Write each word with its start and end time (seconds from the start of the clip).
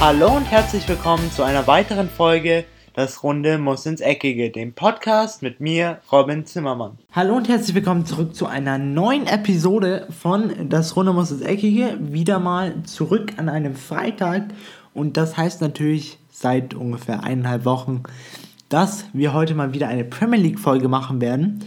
Hallo 0.00 0.36
und 0.36 0.44
herzlich 0.44 0.88
willkommen 0.88 1.28
zu 1.32 1.42
einer 1.42 1.66
weiteren 1.66 2.08
Folge 2.08 2.64
Das 2.94 3.24
Runde 3.24 3.58
muss 3.58 3.84
ins 3.84 4.00
Eckige, 4.00 4.48
dem 4.50 4.72
Podcast 4.72 5.42
mit 5.42 5.58
mir, 5.58 5.98
Robin 6.12 6.46
Zimmermann. 6.46 6.98
Hallo 7.10 7.34
und 7.34 7.48
herzlich 7.48 7.74
willkommen 7.74 8.06
zurück 8.06 8.32
zu 8.32 8.46
einer 8.46 8.78
neuen 8.78 9.26
Episode 9.26 10.06
von 10.16 10.68
Das 10.68 10.94
Runde 10.94 11.12
muss 11.12 11.32
ins 11.32 11.40
Eckige. 11.42 11.98
Wieder 11.98 12.38
mal 12.38 12.84
zurück 12.84 13.32
an 13.38 13.48
einem 13.48 13.74
Freitag 13.74 14.44
und 14.94 15.16
das 15.16 15.36
heißt 15.36 15.60
natürlich 15.62 16.20
seit 16.30 16.74
ungefähr 16.74 17.24
eineinhalb 17.24 17.64
Wochen, 17.64 18.04
dass 18.68 19.04
wir 19.12 19.32
heute 19.32 19.56
mal 19.56 19.74
wieder 19.74 19.88
eine 19.88 20.04
Premier 20.04 20.38
League 20.38 20.60
Folge 20.60 20.86
machen 20.86 21.20
werden. 21.20 21.64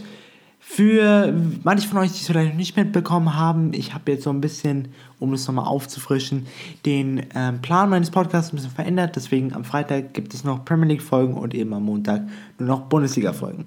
Für 0.64 1.34
manche 1.64 1.88
von 1.88 1.98
euch, 1.98 2.12
die 2.12 2.20
es 2.20 2.26
vielleicht 2.28 2.56
nicht 2.56 2.76
mitbekommen 2.76 3.34
haben, 3.36 3.74
ich 3.74 3.92
habe 3.92 4.12
jetzt 4.12 4.22
so 4.22 4.30
ein 4.30 4.40
bisschen, 4.40 4.88
um 5.18 5.34
es 5.34 5.46
nochmal 5.46 5.66
aufzufrischen, 5.66 6.46
den 6.86 7.26
ähm, 7.34 7.60
Plan 7.60 7.90
meines 7.90 8.10
Podcasts 8.10 8.52
ein 8.52 8.56
bisschen 8.56 8.70
verändert. 8.70 9.16
Deswegen 9.16 9.52
am 9.54 9.64
Freitag 9.64 10.14
gibt 10.14 10.32
es 10.32 10.44
noch 10.44 10.64
Premier 10.64 10.86
League-Folgen 10.86 11.34
und 11.34 11.52
eben 11.52 11.74
am 11.74 11.84
Montag 11.84 12.22
nur 12.58 12.68
noch 12.68 12.82
Bundesliga-Folgen. 12.82 13.66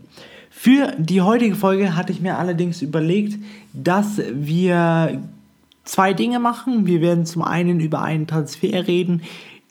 Für 0.50 0.94
die 0.98 1.22
heutige 1.22 1.56
Folge 1.56 1.98
hatte 1.98 2.14
ich 2.14 2.22
mir 2.22 2.40
allerdings 2.40 2.82
überlegt, 2.82 3.38
dass 3.74 4.22
wir 4.34 5.22
zwei 5.84 6.14
Dinge 6.14 6.40
machen. 6.40 6.88
Wir 6.88 7.02
werden 7.02 7.26
zum 7.26 7.42
einen 7.42 7.82
über 7.82 8.02
einen 8.02 8.26
Transfer 8.26 8.88
reden, 8.88 9.22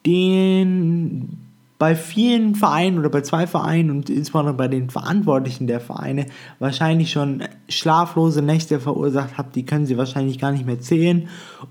den 0.05 1.44
bei 1.85 1.97
vielen 1.97 2.55
Vereinen 2.55 2.99
oder 2.99 3.11
bei 3.11 3.21
zwei 3.21 3.47
Vereinen 3.47 3.91
und 3.91 4.09
insbesondere 4.09 4.55
bei 4.55 4.69
den 4.69 4.89
Verantwortlichen 4.89 5.67
der 5.67 5.81
Vereine 5.81 6.25
wahrscheinlich 6.59 7.11
schon 7.11 7.45
schlaflose 7.69 8.41
Nächte 8.41 8.81
verursacht 8.81 9.37
habt, 9.37 9.55
die 9.55 9.67
können 9.67 9.85
sie 9.85 9.99
wahrscheinlich 9.99 10.39
gar 10.39 10.51
nicht 10.51 10.65
mehr 10.65 10.81
zählen. 10.81 11.29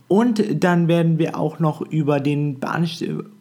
Und 0.08 0.64
dann 0.64 0.88
werden 0.88 1.18
wir 1.18 1.36
auch 1.36 1.58
noch 1.58 1.82
über 1.82 2.20
den 2.20 2.60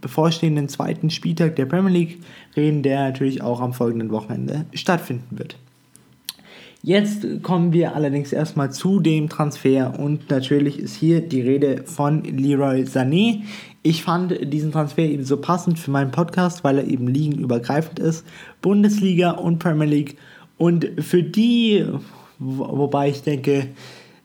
bevorstehenden 0.00 0.70
zweiten 0.70 1.10
Spieltag 1.10 1.56
der 1.56 1.66
Premier 1.66 1.92
League 1.92 2.20
reden, 2.56 2.82
der 2.82 3.00
natürlich 3.00 3.42
auch 3.42 3.60
am 3.60 3.75
folgenden 3.75 4.10
Wochenende 4.10 4.64
stattfinden 4.72 5.38
wird. 5.38 5.58
Jetzt 6.84 7.25
kommen 7.44 7.72
wir 7.72 7.94
allerdings 7.94 8.33
erstmal 8.33 8.72
zu 8.72 8.98
dem 8.98 9.28
Transfer 9.28 10.00
und 10.00 10.28
natürlich 10.30 10.80
ist 10.80 10.97
hier 10.97 11.20
die 11.20 11.41
Rede 11.41 11.84
von 11.84 12.25
Leroy 12.25 12.83
Sané. 12.83 13.42
Ich 13.84 14.02
fand 14.02 14.52
diesen 14.52 14.72
Transfer 14.72 15.03
eben 15.03 15.25
so 15.25 15.36
passend 15.36 15.78
für 15.78 15.92
meinen 15.92 16.10
Podcast, 16.10 16.64
weil 16.64 16.78
er 16.78 16.88
eben 16.88 17.06
ligenübergreifend 17.06 18.00
ist. 18.00 18.27
Bundesliga 18.62 19.30
und 19.30 19.60
Premier 19.60 19.86
League. 19.86 20.16
Und 20.58 20.91
für 20.98 21.22
die, 21.22 21.86
wobei 22.41 23.10
ich 23.10 23.22
denke, 23.22 23.69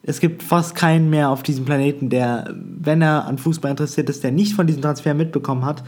es 0.01 0.19
gibt 0.19 0.41
fast 0.41 0.73
keinen 0.73 1.11
mehr 1.11 1.29
auf 1.29 1.43
diesem 1.43 1.65
Planeten, 1.65 2.09
der, 2.09 2.55
wenn 2.55 3.03
er 3.03 3.25
an 3.25 3.37
Fußball 3.37 3.69
interessiert 3.69 4.09
ist, 4.09 4.23
der 4.23 4.31
nicht 4.31 4.55
von 4.55 4.65
diesem 4.65 4.81
Transfer 4.81 5.13
mitbekommen 5.13 5.63
hat. 5.63 5.83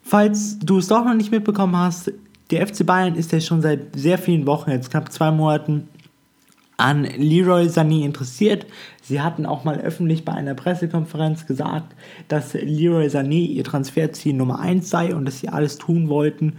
Falls 0.00 0.58
du 0.60 0.78
es 0.78 0.88
doch 0.88 1.04
noch 1.04 1.12
nicht 1.14 1.30
mitbekommen 1.30 1.76
hast, 1.76 2.10
der 2.50 2.66
FC 2.66 2.84
Bayern 2.84 3.14
ist 3.14 3.32
ja 3.32 3.40
schon 3.40 3.62
seit 3.62 3.94
sehr 3.96 4.18
vielen 4.18 4.46
Wochen, 4.46 4.70
jetzt 4.70 4.90
knapp 4.90 5.12
zwei 5.12 5.30
Monaten, 5.30 5.88
an 6.80 7.04
Leroy 7.04 7.66
Sané 7.66 8.04
interessiert. 8.04 8.66
Sie 9.02 9.20
hatten 9.20 9.44
auch 9.44 9.64
mal 9.64 9.78
öffentlich 9.78 10.24
bei 10.24 10.32
einer 10.32 10.54
Pressekonferenz 10.54 11.46
gesagt, 11.46 11.94
dass 12.28 12.54
Leroy 12.54 13.06
Sané 13.06 13.46
ihr 13.46 13.64
Transferziel 13.64 14.32
Nummer 14.32 14.60
1 14.60 14.88
sei 14.88 15.14
und 15.14 15.26
dass 15.26 15.40
sie 15.40 15.50
alles 15.50 15.78
tun 15.78 16.08
wollten, 16.08 16.54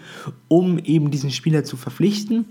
um 0.48 0.78
eben 0.78 1.10
diesen 1.10 1.32
Spieler 1.32 1.64
zu 1.64 1.76
verpflichten. 1.76 2.46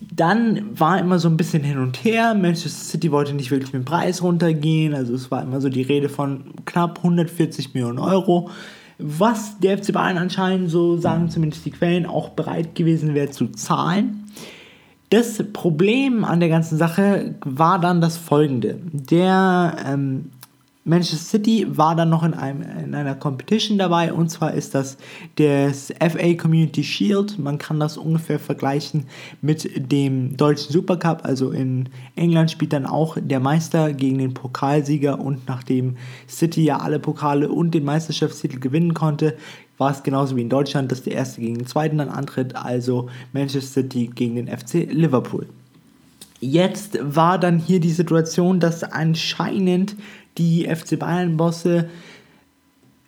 Dann 0.00 0.78
war 0.78 0.98
immer 0.98 1.18
so 1.18 1.28
ein 1.28 1.36
bisschen 1.36 1.62
hin 1.62 1.78
und 1.78 2.04
her. 2.04 2.34
Manchester 2.34 2.70
City 2.70 3.12
wollte 3.12 3.34
nicht 3.34 3.50
wirklich 3.50 3.72
mit 3.72 3.82
dem 3.82 3.86
Preis 3.86 4.22
runtergehen. 4.22 4.94
Also 4.94 5.14
es 5.14 5.30
war 5.30 5.42
immer 5.42 5.60
so 5.60 5.68
die 5.68 5.82
Rede 5.82 6.08
von 6.08 6.54
knapp 6.64 6.98
140 6.98 7.74
Millionen 7.74 7.98
Euro 7.98 8.50
was 8.98 9.58
der 9.58 9.78
FC 9.78 9.92
Bayern 9.92 10.18
anscheinend, 10.18 10.70
so 10.70 10.96
sagen 10.96 11.30
zumindest 11.30 11.64
die 11.64 11.70
Quellen, 11.70 12.06
auch 12.06 12.30
bereit 12.30 12.74
gewesen 12.74 13.14
wäre 13.14 13.30
zu 13.30 13.48
zahlen. 13.48 14.24
Das 15.10 15.42
Problem 15.52 16.24
an 16.24 16.40
der 16.40 16.48
ganzen 16.48 16.78
Sache 16.78 17.34
war 17.44 17.78
dann 17.78 18.00
das 18.00 18.16
folgende. 18.16 18.78
Der 18.92 19.76
ähm, 19.86 20.30
Manchester 20.86 21.16
City 21.16 21.66
war 21.66 21.96
dann 21.96 22.10
noch 22.10 22.22
in, 22.22 22.34
einem, 22.34 22.60
in 22.60 22.94
einer 22.94 23.14
Competition 23.14 23.78
dabei 23.78 24.12
und 24.12 24.28
zwar 24.28 24.52
ist 24.52 24.74
das 24.74 24.98
das 25.36 25.90
FA 25.98 26.34
Community 26.34 26.84
Shield. 26.84 27.38
Man 27.38 27.56
kann 27.56 27.80
das 27.80 27.96
ungefähr 27.96 28.38
vergleichen 28.38 29.06
mit 29.40 29.90
dem 29.90 30.36
deutschen 30.36 30.72
Supercup. 30.72 31.24
Also 31.24 31.52
in 31.52 31.88
England 32.16 32.50
spielt 32.50 32.74
dann 32.74 32.84
auch 32.84 33.16
der 33.18 33.40
Meister 33.40 33.94
gegen 33.94 34.18
den 34.18 34.34
Pokalsieger 34.34 35.18
und 35.18 35.48
nachdem 35.48 35.96
City 36.28 36.64
ja 36.64 36.76
alle 36.80 36.98
Pokale 36.98 37.48
und 37.48 37.70
den 37.72 37.84
Meisterschaftstitel 37.84 38.60
gewinnen 38.60 38.92
konnte, 38.92 39.38
war 39.78 39.90
es 39.90 40.02
genauso 40.02 40.36
wie 40.36 40.42
in 40.42 40.50
Deutschland, 40.50 40.92
dass 40.92 41.02
der 41.02 41.14
erste 41.14 41.40
gegen 41.40 41.56
den 41.56 41.66
zweiten 41.66 41.96
dann 41.96 42.10
antritt, 42.10 42.56
also 42.56 43.08
Manchester 43.32 43.80
City 43.80 44.10
gegen 44.14 44.36
den 44.36 44.48
FC 44.48 44.86
Liverpool. 44.90 45.46
Jetzt 46.40 46.98
war 47.00 47.38
dann 47.38 47.58
hier 47.58 47.80
die 47.80 47.90
Situation, 47.90 48.60
dass 48.60 48.84
anscheinend 48.84 49.96
die 50.38 50.64
FC 50.64 50.98
Bayern-Bosse 50.98 51.88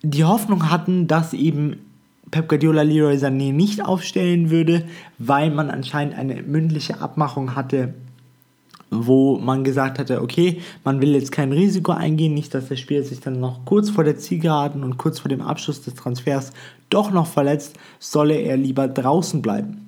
die 0.03 0.23
Hoffnung 0.23 0.69
hatten, 0.69 1.07
dass 1.07 1.33
eben 1.33 1.77
Pep 2.31 2.49
Guardiola 2.49 2.81
Leroy 2.81 3.15
Sané 3.15 3.53
nicht 3.53 3.83
aufstellen 3.83 4.49
würde, 4.49 4.83
weil 5.17 5.49
man 5.51 5.69
anscheinend 5.69 6.15
eine 6.17 6.41
mündliche 6.43 6.99
Abmachung 6.99 7.55
hatte, 7.55 7.93
wo 8.89 9.37
man 9.37 9.63
gesagt 9.63 9.99
hatte, 9.99 10.21
okay, 10.21 10.61
man 10.83 11.01
will 11.01 11.13
jetzt 11.13 11.31
kein 11.31 11.51
Risiko 11.51 11.91
eingehen, 11.91 12.33
nicht, 12.33 12.53
dass 12.53 12.67
der 12.67 12.75
Spieler 12.75 13.03
sich 13.03 13.19
dann 13.19 13.39
noch 13.39 13.65
kurz 13.65 13.89
vor 13.89 14.03
der 14.03 14.17
Zielgeraden 14.17 14.83
und 14.83 14.97
kurz 14.97 15.19
vor 15.19 15.29
dem 15.29 15.41
Abschluss 15.41 15.81
des 15.81 15.95
Transfers 15.95 16.53
doch 16.89 17.11
noch 17.11 17.27
verletzt, 17.27 17.77
solle 17.99 18.35
er 18.35 18.55
lieber 18.55 18.87
draußen 18.87 19.41
bleiben. 19.41 19.86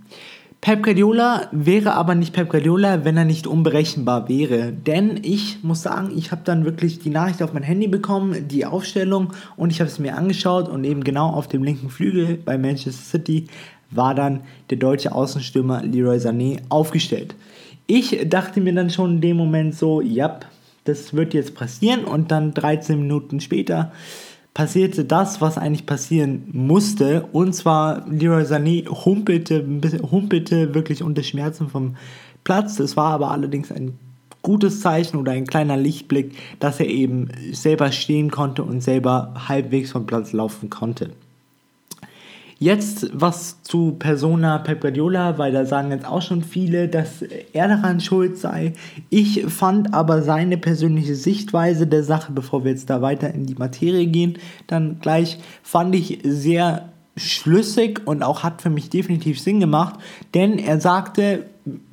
Pep 0.61 0.83
Guardiola 0.83 1.47
wäre 1.53 1.93
aber 1.93 2.15
nicht 2.15 2.33
Pep 2.33 2.49
Guardiola, 2.49 3.05
wenn 3.05 3.15
er 3.15 3.23
nicht 3.23 3.47
unberechenbar 3.47 4.27
wäre. 4.27 4.73
Denn 4.73 5.17
ich 5.23 5.63
muss 5.63 5.83
sagen, 5.83 6.11
ich 6.17 6.31
habe 6.31 6.41
dann 6.43 6.65
wirklich 6.65 6.99
die 6.99 7.09
Nachricht 7.09 7.41
auf 7.41 7.53
mein 7.53 7.63
Handy 7.63 7.87
bekommen, 7.87 8.49
die 8.49 8.65
Aufstellung 8.65 9.31
und 9.55 9.71
ich 9.71 9.79
habe 9.79 9.89
es 9.89 9.99
mir 9.99 10.17
angeschaut 10.17 10.67
und 10.67 10.83
eben 10.83 11.05
genau 11.05 11.29
auf 11.29 11.47
dem 11.47 11.63
linken 11.63 11.89
Flügel 11.89 12.35
bei 12.35 12.57
Manchester 12.57 12.91
City 12.91 13.47
war 13.89 14.13
dann 14.13 14.41
der 14.69 14.77
deutsche 14.77 15.13
Außenstürmer 15.13 15.81
Leroy 15.83 16.17
Sané 16.17 16.59
aufgestellt. 16.67 17.35
Ich 17.87 18.19
dachte 18.27 18.59
mir 18.59 18.73
dann 18.73 18.89
schon 18.89 19.15
in 19.15 19.21
dem 19.21 19.37
Moment 19.37 19.75
so, 19.75 20.01
ja, 20.01 20.41
das 20.83 21.13
wird 21.13 21.33
jetzt 21.33 21.55
passieren 21.55 22.03
und 22.03 22.31
dann 22.31 22.53
13 22.53 22.99
Minuten 22.99 23.39
später 23.39 23.93
passierte 24.59 25.05
das, 25.05 25.39
was 25.39 25.57
eigentlich 25.57 25.85
passieren 25.85 26.49
musste. 26.51 27.29
Und 27.31 27.53
zwar 27.55 28.05
Leroy 28.09 28.43
Sané 28.43 28.89
humpelte, 28.89 29.65
humpelte 30.11 30.73
wirklich 30.75 31.01
unter 31.01 31.23
Schmerzen 31.23 31.69
vom 31.69 31.95
Platz. 32.43 32.77
Es 32.81 32.97
war 32.97 33.13
aber 33.13 33.31
allerdings 33.31 33.71
ein 33.71 33.97
gutes 34.41 34.81
Zeichen 34.81 35.15
oder 35.15 35.31
ein 35.31 35.47
kleiner 35.47 35.77
Lichtblick, 35.77 36.35
dass 36.59 36.81
er 36.81 36.87
eben 36.87 37.29
selber 37.53 37.93
stehen 37.93 38.31
konnte 38.31 38.63
und 38.63 38.81
selber 38.81 39.33
halbwegs 39.47 39.91
vom 39.91 40.05
Platz 40.05 40.33
laufen 40.33 40.69
konnte. 40.69 41.11
Jetzt 42.61 43.09
was 43.13 43.63
zu 43.63 43.93
Persona 43.93 44.57
Pep 44.57 44.81
Guardiola, 44.81 45.37
weil 45.37 45.53
da 45.53 45.63
sagen 45.63 45.91
jetzt 45.91 46.05
auch 46.05 46.21
schon 46.21 46.43
viele, 46.43 46.89
dass 46.89 47.21
er 47.21 47.69
daran 47.69 48.01
schuld 48.01 48.37
sei. 48.37 48.73
Ich 49.09 49.45
fand 49.45 49.93
aber 49.93 50.21
seine 50.23 50.57
persönliche 50.57 51.15
Sichtweise 51.15 51.87
der 51.87 52.03
Sache, 52.03 52.33
bevor 52.33 52.65
wir 52.65 52.71
jetzt 52.71 52.89
da 52.89 53.01
weiter 53.01 53.33
in 53.33 53.45
die 53.45 53.55
Materie 53.55 54.07
gehen, 54.07 54.37
dann 54.67 54.99
gleich 54.99 55.39
fand 55.63 55.95
ich 55.95 56.19
sehr 56.23 56.89
schlüssig 57.19 58.01
und 58.05 58.23
auch 58.23 58.43
hat 58.43 58.61
für 58.61 58.69
mich 58.69 58.89
definitiv 58.89 59.39
Sinn 59.39 59.59
gemacht, 59.59 59.99
denn 60.33 60.57
er 60.57 60.79
sagte, 60.79 61.45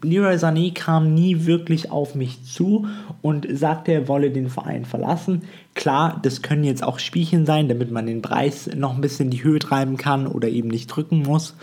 Leroy 0.02 0.36
Sané 0.36 0.72
kam 0.72 1.14
nie 1.14 1.46
wirklich 1.46 1.90
auf 1.90 2.14
mich 2.14 2.44
zu 2.44 2.86
und 3.22 3.46
sagte, 3.50 3.92
er 3.92 4.08
wolle 4.08 4.30
den 4.30 4.48
Verein 4.48 4.84
verlassen. 4.84 5.42
Klar, 5.74 6.18
das 6.22 6.42
können 6.42 6.64
jetzt 6.64 6.82
auch 6.82 6.98
Spielchen 6.98 7.44
sein, 7.46 7.68
damit 7.68 7.90
man 7.90 8.06
den 8.06 8.22
Preis 8.22 8.70
noch 8.74 8.94
ein 8.94 9.00
bisschen 9.00 9.26
in 9.26 9.30
die 9.32 9.44
Höhe 9.44 9.58
treiben 9.58 9.96
kann 9.96 10.26
oder 10.26 10.48
eben 10.48 10.68
nicht 10.68 10.86
drücken 10.86 11.22
muss. 11.22 11.54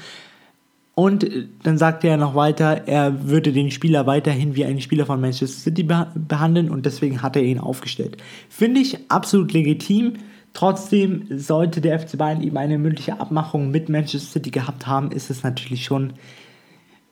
Und 0.96 1.26
dann 1.64 1.80
sagte 1.80 2.08
er 2.08 2.18
noch 2.18 2.36
weiter, 2.36 2.88
er 2.88 3.28
würde 3.28 3.52
den 3.52 3.72
Spieler 3.72 4.06
weiterhin 4.06 4.56
wie 4.56 4.66
einen 4.66 4.82
Spieler 4.82 5.08
von 5.08 5.20
Manchester 5.20 5.62
City 5.62 5.84
behandeln 5.84 6.70
und 6.70 6.86
deswegen 6.86 7.24
hat 7.24 7.36
er 7.36 7.42
ihn 7.42 7.60
aufgestellt. 7.60 8.18
Finde 8.48 8.80
ich 8.80 9.10
absolut 9.10 9.54
legitim. 9.54 10.14
Trotzdem 10.54 11.26
sollte 11.30 11.82
der 11.82 12.00
FC 12.00 12.18
Bayern 12.18 12.42
eben 12.42 12.58
eine 12.58 12.78
mündliche 12.78 13.20
Abmachung 13.20 13.72
mit 13.72 13.90
Manchester 13.90 14.34
City 14.34 14.52
gehabt 14.52 14.88
haben, 14.88 15.12
ist 15.12 15.30
es 15.30 15.44
natürlich 15.44 15.84
schon 15.84 16.14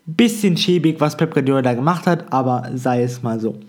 bisschen 0.06 0.58
schäbig, 0.58 1.00
was 1.00 1.16
Pep 1.16 1.34
Guardiola 1.34 1.62
da 1.62 1.74
gemacht 1.74 2.08
hat, 2.08 2.34
aber 2.34 2.70
sei 2.74 3.04
es 3.04 3.22
mal 3.22 3.40
so. 3.40 3.60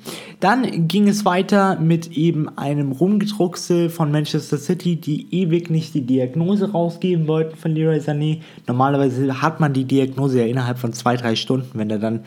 Dann 0.41 0.89
ging 0.89 1.07
es 1.09 1.25
weiter 1.25 1.79
mit 1.79 2.17
eben 2.17 2.49
einem 2.57 2.93
Rumgedruckse 2.93 3.91
von 3.91 4.11
Manchester 4.11 4.57
City, 4.57 4.97
die 4.97 5.33
ewig 5.35 5.71
nicht 5.71 5.95
die 5.95 6.07
Diagnose 6.07 6.73
rausgeben 6.73 7.27
wollten 7.27 7.57
von 7.57 7.73
Leroy 7.73 7.99
Sané. 7.99 8.41
Normalerweise 8.67 9.43
hat 9.43 9.61
man 9.61 9.73
die 9.73 9.85
Diagnose 9.85 10.41
ja 10.41 10.47
innerhalb 10.47 10.79
von 10.79 10.93
zwei, 10.93 11.17
drei 11.17 11.37
Stunden, 11.37 11.79
wenn 11.79 11.91
er 11.91 11.99
dann 11.99 12.21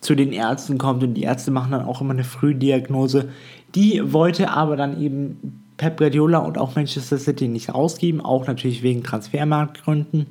zu 0.00 0.14
den 0.14 0.32
Ärzten 0.32 0.76
kommt 0.76 1.02
und 1.02 1.14
die 1.14 1.22
Ärzte 1.22 1.50
machen 1.50 1.72
dann 1.72 1.86
auch 1.86 2.00
immer 2.00 2.12
eine 2.12 2.24
Frühdiagnose. 2.24 3.30
Die 3.74 4.12
wollte 4.12 4.50
aber 4.50 4.76
dann 4.76 5.00
eben 5.00 5.63
Pep 5.76 5.98
Guardiola 5.98 6.38
und 6.38 6.58
auch 6.58 6.76
Manchester 6.76 7.18
City 7.18 7.48
nicht 7.48 7.70
ausgeben, 7.70 8.20
auch 8.20 8.46
natürlich 8.46 8.82
wegen 8.82 9.02
Transfermarktgründen. 9.02 10.26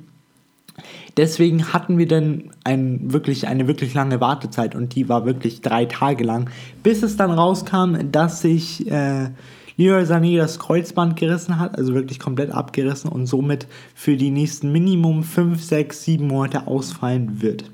Deswegen 1.16 1.72
hatten 1.72 1.98
wir 1.98 2.08
dann 2.08 2.50
ein, 2.64 3.12
wirklich, 3.12 3.46
eine 3.46 3.68
wirklich 3.68 3.94
lange 3.94 4.20
Wartezeit 4.20 4.74
und 4.74 4.94
die 4.94 5.08
war 5.08 5.24
wirklich 5.24 5.60
drei 5.60 5.84
Tage 5.84 6.24
lang, 6.24 6.50
bis 6.82 7.02
es 7.02 7.16
dann 7.16 7.30
rauskam, 7.30 8.10
dass 8.10 8.40
sich 8.40 8.90
äh, 8.90 9.30
Leroy 9.76 10.02
Sané 10.04 10.36
das 10.36 10.58
Kreuzband 10.58 11.16
gerissen 11.16 11.58
hat, 11.58 11.76
also 11.78 11.94
wirklich 11.94 12.18
komplett 12.18 12.50
abgerissen 12.50 13.10
und 13.10 13.26
somit 13.26 13.68
für 13.94 14.16
die 14.16 14.30
nächsten 14.30 14.72
Minimum 14.72 15.22
5, 15.22 15.62
6, 15.62 16.04
7 16.04 16.26
Monate 16.26 16.66
ausfallen 16.66 17.40
wird. 17.40 17.70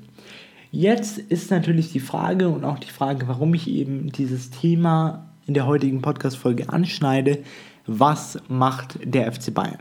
Jetzt 0.71 1.17
ist 1.17 1.51
natürlich 1.51 1.91
die 1.91 1.99
Frage 1.99 2.49
und 2.49 2.63
auch 2.63 2.79
die 2.79 2.89
Frage, 2.89 3.27
warum 3.27 3.53
ich 3.53 3.67
eben 3.67 4.11
dieses 4.11 4.51
Thema 4.51 5.30
in 5.51 5.55
der 5.55 5.67
heutigen 5.67 6.01
Podcast-Folge 6.01 6.69
anschneide, 6.69 7.39
was 7.85 8.39
macht 8.47 8.97
der 9.03 9.29
FC 9.33 9.53
Bayern? 9.53 9.79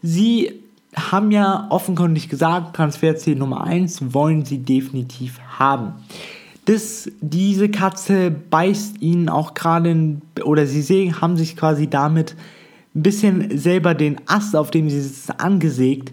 Sie 0.00 0.62
haben 0.96 1.30
ja 1.30 1.66
offenkundig 1.68 2.30
gesagt, 2.30 2.74
Transferziel 2.74 3.36
Nummer 3.36 3.62
1 3.64 4.14
wollen 4.14 4.46
sie 4.46 4.60
definitiv 4.60 5.38
haben. 5.58 5.92
Das, 6.64 7.10
diese 7.20 7.68
Katze 7.68 8.30
beißt 8.30 9.02
ihnen 9.02 9.28
auch 9.28 9.52
gerade, 9.52 10.16
oder 10.44 10.66
sie 10.66 10.80
sehen, 10.80 11.20
haben 11.20 11.36
sich 11.36 11.58
quasi 11.58 11.90
damit 11.90 12.34
ein 12.94 13.02
bisschen 13.02 13.58
selber 13.58 13.92
den 13.92 14.16
Ast, 14.24 14.56
auf 14.56 14.70
dem 14.70 14.88
sie 14.88 15.02
sitzen, 15.02 15.32
angesägt. 15.32 16.12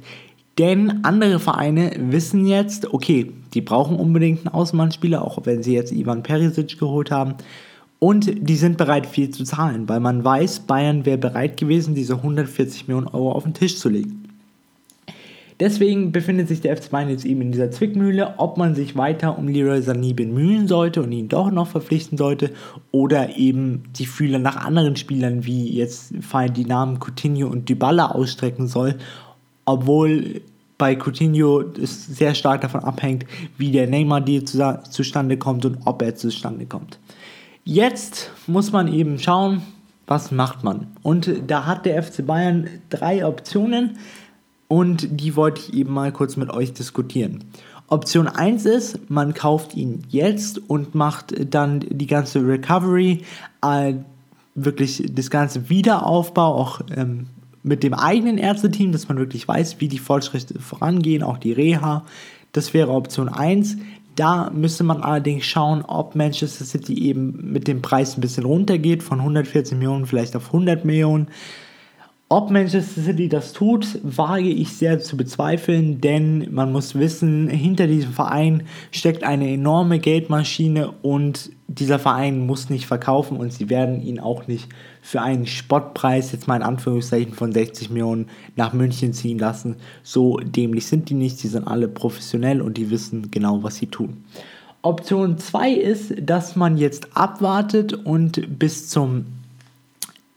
Denn 0.57 1.05
andere 1.05 1.39
Vereine 1.39 1.93
wissen 1.97 2.45
jetzt, 2.45 2.93
okay, 2.93 3.31
die 3.53 3.61
brauchen 3.61 3.95
unbedingt 3.95 4.39
einen 4.39 4.53
Außenbahnspieler, 4.53 5.23
auch 5.23 5.45
wenn 5.45 5.63
sie 5.63 5.73
jetzt 5.73 5.93
Ivan 5.93 6.21
Perisic 6.21 6.77
geholt 6.77 7.11
haben. 7.11 7.35
Und 7.99 8.31
die 8.49 8.55
sind 8.55 8.77
bereit, 8.77 9.05
viel 9.05 9.29
zu 9.29 9.43
zahlen, 9.43 9.89
weil 9.89 9.99
man 9.99 10.23
weiß, 10.23 10.61
Bayern 10.61 11.05
wäre 11.05 11.17
bereit 11.17 11.57
gewesen, 11.57 11.95
diese 11.95 12.15
140 12.15 12.87
Millionen 12.87 13.07
Euro 13.07 13.33
auf 13.33 13.43
den 13.43 13.53
Tisch 13.53 13.77
zu 13.77 13.89
legen. 13.89 14.23
Deswegen 15.59 16.13
befindet 16.13 16.47
sich 16.47 16.61
der 16.61 16.77
FC 16.77 16.89
Bayern 16.89 17.09
jetzt 17.09 17.25
eben 17.25 17.41
in 17.41 17.51
dieser 17.51 17.69
Zwickmühle, 17.69 18.35
ob 18.37 18.57
man 18.57 18.75
sich 18.75 18.95
weiter 18.95 19.37
um 19.37 19.49
Leroy 19.49 19.79
Sané 19.79 20.15
bemühen 20.15 20.69
sollte 20.69 21.03
und 21.03 21.11
ihn 21.11 21.27
doch 21.27 21.51
noch 21.51 21.67
verpflichten 21.67 22.17
sollte 22.17 22.51
oder 22.91 23.35
eben 23.35 23.83
die 23.97 24.05
Fühler 24.05 24.39
nach 24.39 24.55
anderen 24.55 24.95
Spielern 24.95 25.45
wie 25.45 25.69
jetzt 25.75 26.13
fallen 26.21 26.53
die 26.53 26.63
Namen 26.63 26.99
Coutinho 26.99 27.49
und 27.49 27.67
Dybala 27.67 28.11
ausstrecken 28.11 28.67
soll, 28.67 28.95
obwohl 29.65 30.41
bei 30.77 30.95
Coutinho 30.95 31.61
es 31.61 32.05
sehr 32.05 32.35
stark 32.35 32.61
davon 32.61 32.85
abhängt, 32.85 33.25
wie 33.57 33.71
der 33.71 33.87
Neymar-Deal 33.87 34.45
zu, 34.45 34.79
zustande 34.89 35.35
kommt 35.35 35.65
und 35.65 35.79
ob 35.83 36.01
er 36.01 36.15
zustande 36.15 36.67
kommt. 36.67 36.99
Jetzt 37.63 38.31
muss 38.47 38.71
man 38.71 38.91
eben 38.91 39.19
schauen, 39.19 39.61
was 40.07 40.31
macht 40.31 40.63
man. 40.63 40.87
Und 41.03 41.31
da 41.47 41.65
hat 41.65 41.85
der 41.85 42.01
FC 42.01 42.25
Bayern 42.25 42.67
drei 42.89 43.25
Optionen 43.25 43.97
und 44.67 45.07
die 45.09 45.35
wollte 45.35 45.61
ich 45.61 45.73
eben 45.73 45.93
mal 45.93 46.11
kurz 46.11 46.35
mit 46.35 46.49
euch 46.49 46.73
diskutieren. 46.73 47.43
Option 47.87 48.27
1 48.27 48.65
ist, 48.65 49.09
man 49.09 49.33
kauft 49.33 49.75
ihn 49.75 50.03
jetzt 50.09 50.59
und 50.69 50.93
macht 50.93 51.33
dann 51.53 51.79
die 51.89 52.05
ganze 52.07 52.45
Recovery, 52.45 53.23
äh, 53.63 53.93
wirklich 54.53 55.03
das 55.11 55.29
ganze 55.29 55.69
Wiederaufbau, 55.69 56.55
auch 56.55 56.81
ähm, 56.95 57.27
mit 57.63 57.83
dem 57.83 57.93
eigenen 57.93 58.37
Ärzteteam, 58.37 58.91
dass 58.91 59.07
man 59.07 59.17
wirklich 59.17 59.47
weiß, 59.47 59.79
wie 59.79 59.87
die 59.87 59.99
Fortschritte 59.99 60.59
vorangehen, 60.59 61.23
auch 61.23 61.37
die 61.37 61.51
Reha. 61.51 62.05
Das 62.51 62.73
wäre 62.73 62.91
Option 62.91 63.29
1. 63.29 63.77
Da 64.19 64.51
müsste 64.53 64.83
man 64.83 65.01
allerdings 65.01 65.45
schauen, 65.45 65.81
ob 65.87 66.13
Manchester 66.13 66.65
City 66.65 66.93
eben 67.05 67.53
mit 67.53 67.69
dem 67.69 67.81
Preis 67.81 68.17
ein 68.17 68.21
bisschen 68.21 68.43
runtergeht, 68.43 69.01
von 69.01 69.19
114 69.19 69.77
Millionen 69.77 70.07
vielleicht 70.07 70.35
auf 70.35 70.47
100 70.47 70.83
Millionen. 70.83 71.29
Ob 72.31 72.51
Manchester 72.51 73.01
City 73.01 73.27
das 73.27 73.53
tut, 73.53 73.97
wage 74.03 74.49
ich 74.49 74.73
sehr 74.73 74.99
zu 74.99 75.17
bezweifeln, 75.17 75.99
denn 75.99 76.53
man 76.53 76.71
muss 76.71 76.93
wissen, 76.93 77.49
hinter 77.49 77.87
diesem 77.87 78.13
Verein 78.13 78.67
steckt 78.91 79.23
eine 79.23 79.51
enorme 79.51 79.97
Geldmaschine 79.97 80.91
und 81.01 81.49
dieser 81.67 81.97
Verein 81.97 82.45
muss 82.45 82.69
nicht 82.69 82.85
verkaufen 82.85 83.35
und 83.35 83.51
sie 83.51 83.71
werden 83.71 84.03
ihn 84.03 84.19
auch 84.19 84.45
nicht 84.45 84.69
für 85.01 85.23
einen 85.23 85.47
Spottpreis, 85.47 86.31
jetzt 86.31 86.47
mal 86.47 86.57
in 86.57 86.61
Anführungszeichen 86.61 87.33
von 87.33 87.51
60 87.51 87.89
Millionen, 87.89 88.27
nach 88.55 88.73
München 88.73 89.11
ziehen 89.11 89.39
lassen. 89.39 89.77
So 90.03 90.37
dämlich 90.37 90.85
sind 90.85 91.09
die 91.09 91.15
nicht, 91.15 91.39
sie 91.39 91.47
sind 91.47 91.67
alle 91.67 91.87
professionell 91.87 92.61
und 92.61 92.77
die 92.77 92.91
wissen 92.91 93.31
genau, 93.31 93.63
was 93.63 93.77
sie 93.77 93.87
tun. 93.87 94.23
Option 94.83 95.39
2 95.39 95.71
ist, 95.71 96.13
dass 96.21 96.55
man 96.55 96.77
jetzt 96.77 97.17
abwartet 97.17 97.93
und 97.93 98.59
bis 98.59 98.87
zum 98.87 99.25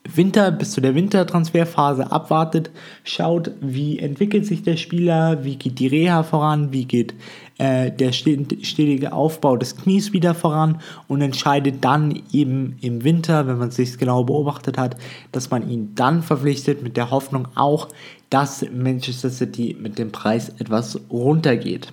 Winter 0.05 0.51
bis 0.51 0.73
zu 0.73 0.81
der 0.81 0.95
Wintertransferphase 0.95 2.11
abwartet, 2.11 2.71
schaut, 3.05 3.53
wie 3.61 3.99
entwickelt 3.99 4.47
sich 4.47 4.63
der 4.63 4.77
Spieler, 4.77 5.45
wie 5.45 5.57
geht 5.57 5.79
die 5.79 5.87
Reha 5.87 6.25
voran, 6.25 6.73
wie 6.73 6.87
geht 6.87 7.15
äh, 7.59 7.91
der 7.93 8.13
stetige 8.13 9.13
Aufbau 9.13 9.57
des 9.57 9.77
Knies 9.77 10.13
wieder 10.13 10.35
voran 10.35 10.81
und 11.07 11.21
entscheidet 11.21 11.85
dann 11.85 12.21
eben 12.33 12.77
im 12.81 13.05
Winter, 13.05 13.47
wenn 13.47 13.59
man 13.59 13.69
es 13.69 13.77
sich 13.77 13.97
genau 13.97 14.25
beobachtet 14.25 14.77
hat, 14.77 14.97
dass 15.31 15.51
man 15.51 15.71
ihn 15.71 15.95
dann 15.95 16.23
verpflichtet 16.23 16.83
mit 16.83 16.97
der 16.97 17.11
Hoffnung 17.11 17.49
auch, 17.55 17.89
dass 18.29 18.67
Manchester 18.73 19.31
City 19.31 19.77
mit 19.81 19.99
dem 19.99 20.11
Preis 20.11 20.49
etwas 20.59 21.01
runtergeht. 21.11 21.93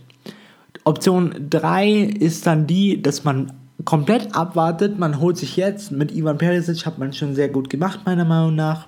Option 0.84 1.36
3 1.50 1.92
ist 2.02 2.48
dann 2.48 2.66
die, 2.66 3.02
dass 3.02 3.24
man 3.24 3.54
komplett 3.86 4.36
abwartet. 4.36 5.00
Man 5.00 5.20
holt 5.20 5.38
sich 5.38 5.58
jetzt 5.58 5.92
mit 5.92 6.12
Ivan 6.12 6.38
Perisic, 6.38 6.86
hat 6.86 6.98
man 6.98 7.14
schon 7.14 7.36
sehr 7.36 7.50
gut 7.50 7.70
gemacht, 7.70 8.02
meiner 8.06 8.26
Meinung 8.26 8.56
nach. 8.56 8.88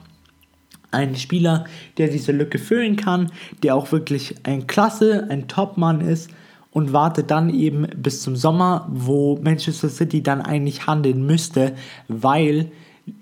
Einen 0.92 1.16
Spieler, 1.16 1.66
der 1.98 2.10
diese 2.10 2.34
Lücke 2.34 2.60
füllen 2.60 2.98
kann, 2.98 3.32
der 3.64 3.76
auch 3.76 3.92
wirklich 3.94 4.36
ein 4.44 4.68
Klasse, 4.68 5.28
ein 5.30 5.48
Top-Mann 5.48 6.02
ist 6.02 6.30
und 6.72 6.92
wartet 6.92 7.32
dann 7.32 7.50
eben 7.50 7.88
bis 7.96 8.22
zum 8.22 8.36
Sommer, 8.36 8.88
wo 8.92 9.40
Manchester 9.42 9.88
City 9.88 10.22
dann 10.22 10.42
eigentlich 10.42 10.88
handeln 10.88 11.26
müsste, 11.26 11.74
weil 12.10 12.72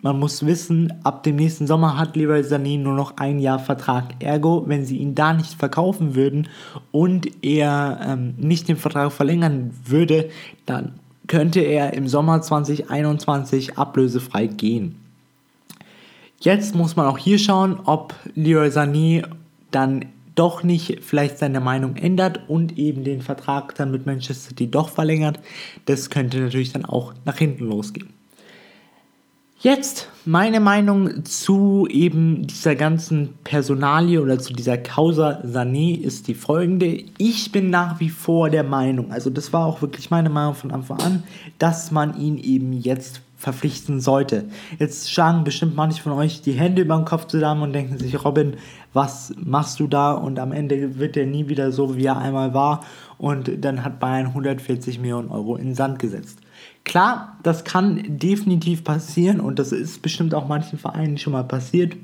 man 0.01 0.19
muss 0.19 0.45
wissen, 0.45 0.93
ab 1.03 1.23
dem 1.23 1.35
nächsten 1.35 1.67
Sommer 1.67 1.97
hat 1.97 2.15
Leroy 2.15 2.41
Sané 2.41 2.79
nur 2.79 2.95
noch 2.95 3.17
ein 3.17 3.39
Jahr 3.39 3.59
Vertrag. 3.59 4.15
Ergo, 4.19 4.63
wenn 4.67 4.85
sie 4.85 4.97
ihn 4.97 5.15
da 5.15 5.33
nicht 5.33 5.53
verkaufen 5.53 6.15
würden 6.15 6.47
und 6.91 7.43
er 7.43 7.99
ähm, 8.05 8.33
nicht 8.37 8.67
den 8.67 8.77
Vertrag 8.77 9.11
verlängern 9.11 9.71
würde, 9.85 10.29
dann 10.65 10.93
könnte 11.29 11.61
er 11.61 11.93
im 11.93 12.09
Sommer 12.09 12.41
2021 12.41 13.77
ablösefrei 13.77 14.47
gehen. 14.47 14.95
Jetzt 16.41 16.75
muss 16.75 16.97
man 16.97 17.05
auch 17.05 17.17
hier 17.17 17.39
schauen, 17.39 17.79
ob 17.85 18.13
Leroy 18.35 18.67
Sané 18.67 19.25
dann 19.71 20.05
doch 20.35 20.63
nicht 20.63 21.03
vielleicht 21.03 21.37
seine 21.37 21.59
Meinung 21.59 21.95
ändert 21.97 22.49
und 22.49 22.77
eben 22.77 23.03
den 23.03 23.21
Vertrag 23.21 23.75
dann 23.75 23.91
mit 23.91 24.05
Manchester 24.05 24.49
City 24.49 24.71
doch 24.71 24.89
verlängert. 24.89 25.39
Das 25.85 26.09
könnte 26.09 26.39
natürlich 26.39 26.71
dann 26.73 26.85
auch 26.85 27.13
nach 27.25 27.37
hinten 27.37 27.65
losgehen. 27.65 28.18
Jetzt 29.61 30.07
meine 30.23 30.61
Meinung 30.61 31.25
zu 31.25 31.85
eben 31.89 32.47
dieser 32.47 32.75
ganzen 32.75 33.33
Personalie 33.43 34.21
oder 34.21 34.39
zu 34.39 34.53
dieser 34.53 34.77
Causa 34.77 35.41
Sané 35.43 35.99
ist 35.99 36.29
die 36.29 36.33
folgende. 36.33 37.03
Ich 37.17 37.51
bin 37.51 37.69
nach 37.69 37.99
wie 37.99 38.07
vor 38.09 38.49
der 38.49 38.63
Meinung, 38.63 39.11
also 39.11 39.29
das 39.29 39.51
war 39.51 39.65
auch 39.65 39.81
wirklich 39.81 40.11
meine 40.11 40.29
Meinung 40.29 40.53
von 40.53 40.71
Anfang 40.71 41.01
an, 41.01 41.23
dass 41.57 41.91
man 41.91 42.17
ihn 42.17 42.37
eben 42.37 42.71
jetzt 42.71 43.19
verpflichten 43.35 43.99
sollte. 43.99 44.45
Jetzt 44.79 45.11
schlagen 45.11 45.43
bestimmt 45.43 45.75
manche 45.75 46.03
von 46.03 46.13
euch 46.13 46.41
die 46.41 46.53
Hände 46.53 46.83
über 46.83 46.95
den 46.95 47.03
Kopf 47.03 47.27
zusammen 47.27 47.63
und 47.63 47.73
denken 47.73 47.97
sich, 47.97 48.23
Robin, 48.23 48.53
was 48.93 49.33
machst 49.43 49.81
du 49.81 49.87
da? 49.87 50.13
Und 50.13 50.39
am 50.39 50.53
Ende 50.53 50.99
wird 50.99 51.17
er 51.17 51.25
nie 51.25 51.49
wieder 51.49 51.73
so, 51.73 51.97
wie 51.97 52.05
er 52.05 52.17
einmal 52.17 52.53
war. 52.53 52.85
Und 53.17 53.51
dann 53.65 53.83
hat 53.83 53.99
Bayern 53.99 54.27
140 54.27 54.99
Millionen 54.99 55.29
Euro 55.29 55.57
in 55.57 55.67
den 55.67 55.75
Sand 55.75 55.99
gesetzt. 55.99 56.39
Klar, 56.89 57.37
das 57.43 57.65
kann 57.65 58.17
definitiv 58.17 58.83
passieren 58.83 59.39
und 59.41 59.59
das 59.59 59.71
ist 59.71 60.01
bestimmt 60.01 60.33
auch 60.33 60.47
manchen 60.47 60.79
Vereinen 60.79 61.19
schon 61.19 61.33
mal 61.33 61.43
passiert. 61.43 61.95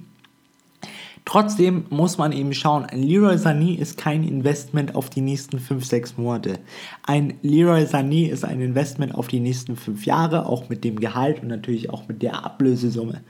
Trotzdem 1.25 1.85
muss 1.89 2.19
man 2.19 2.31
eben 2.31 2.53
schauen, 2.53 2.85
ein 2.85 3.01
Leroy 3.01 3.33
Sané 3.33 3.79
ist 3.79 3.97
kein 3.97 4.23
Investment 4.23 4.93
auf 4.93 5.09
die 5.09 5.21
nächsten 5.21 5.57
5, 5.57 5.83
6 5.83 6.17
Monate. 6.17 6.59
Ein 7.01 7.33
Leroy 7.41 7.85
Sané 7.85 8.29
ist 8.29 8.45
ein 8.45 8.61
Investment 8.61 9.15
auf 9.15 9.27
die 9.27 9.39
nächsten 9.39 9.75
5 9.75 10.05
Jahre, 10.05 10.45
auch 10.45 10.69
mit 10.69 10.83
dem 10.83 10.99
Gehalt 10.99 11.41
und 11.41 11.47
natürlich 11.47 11.89
auch 11.89 12.07
mit 12.07 12.21
der 12.21 12.45
Ablösesumme. 12.45 13.23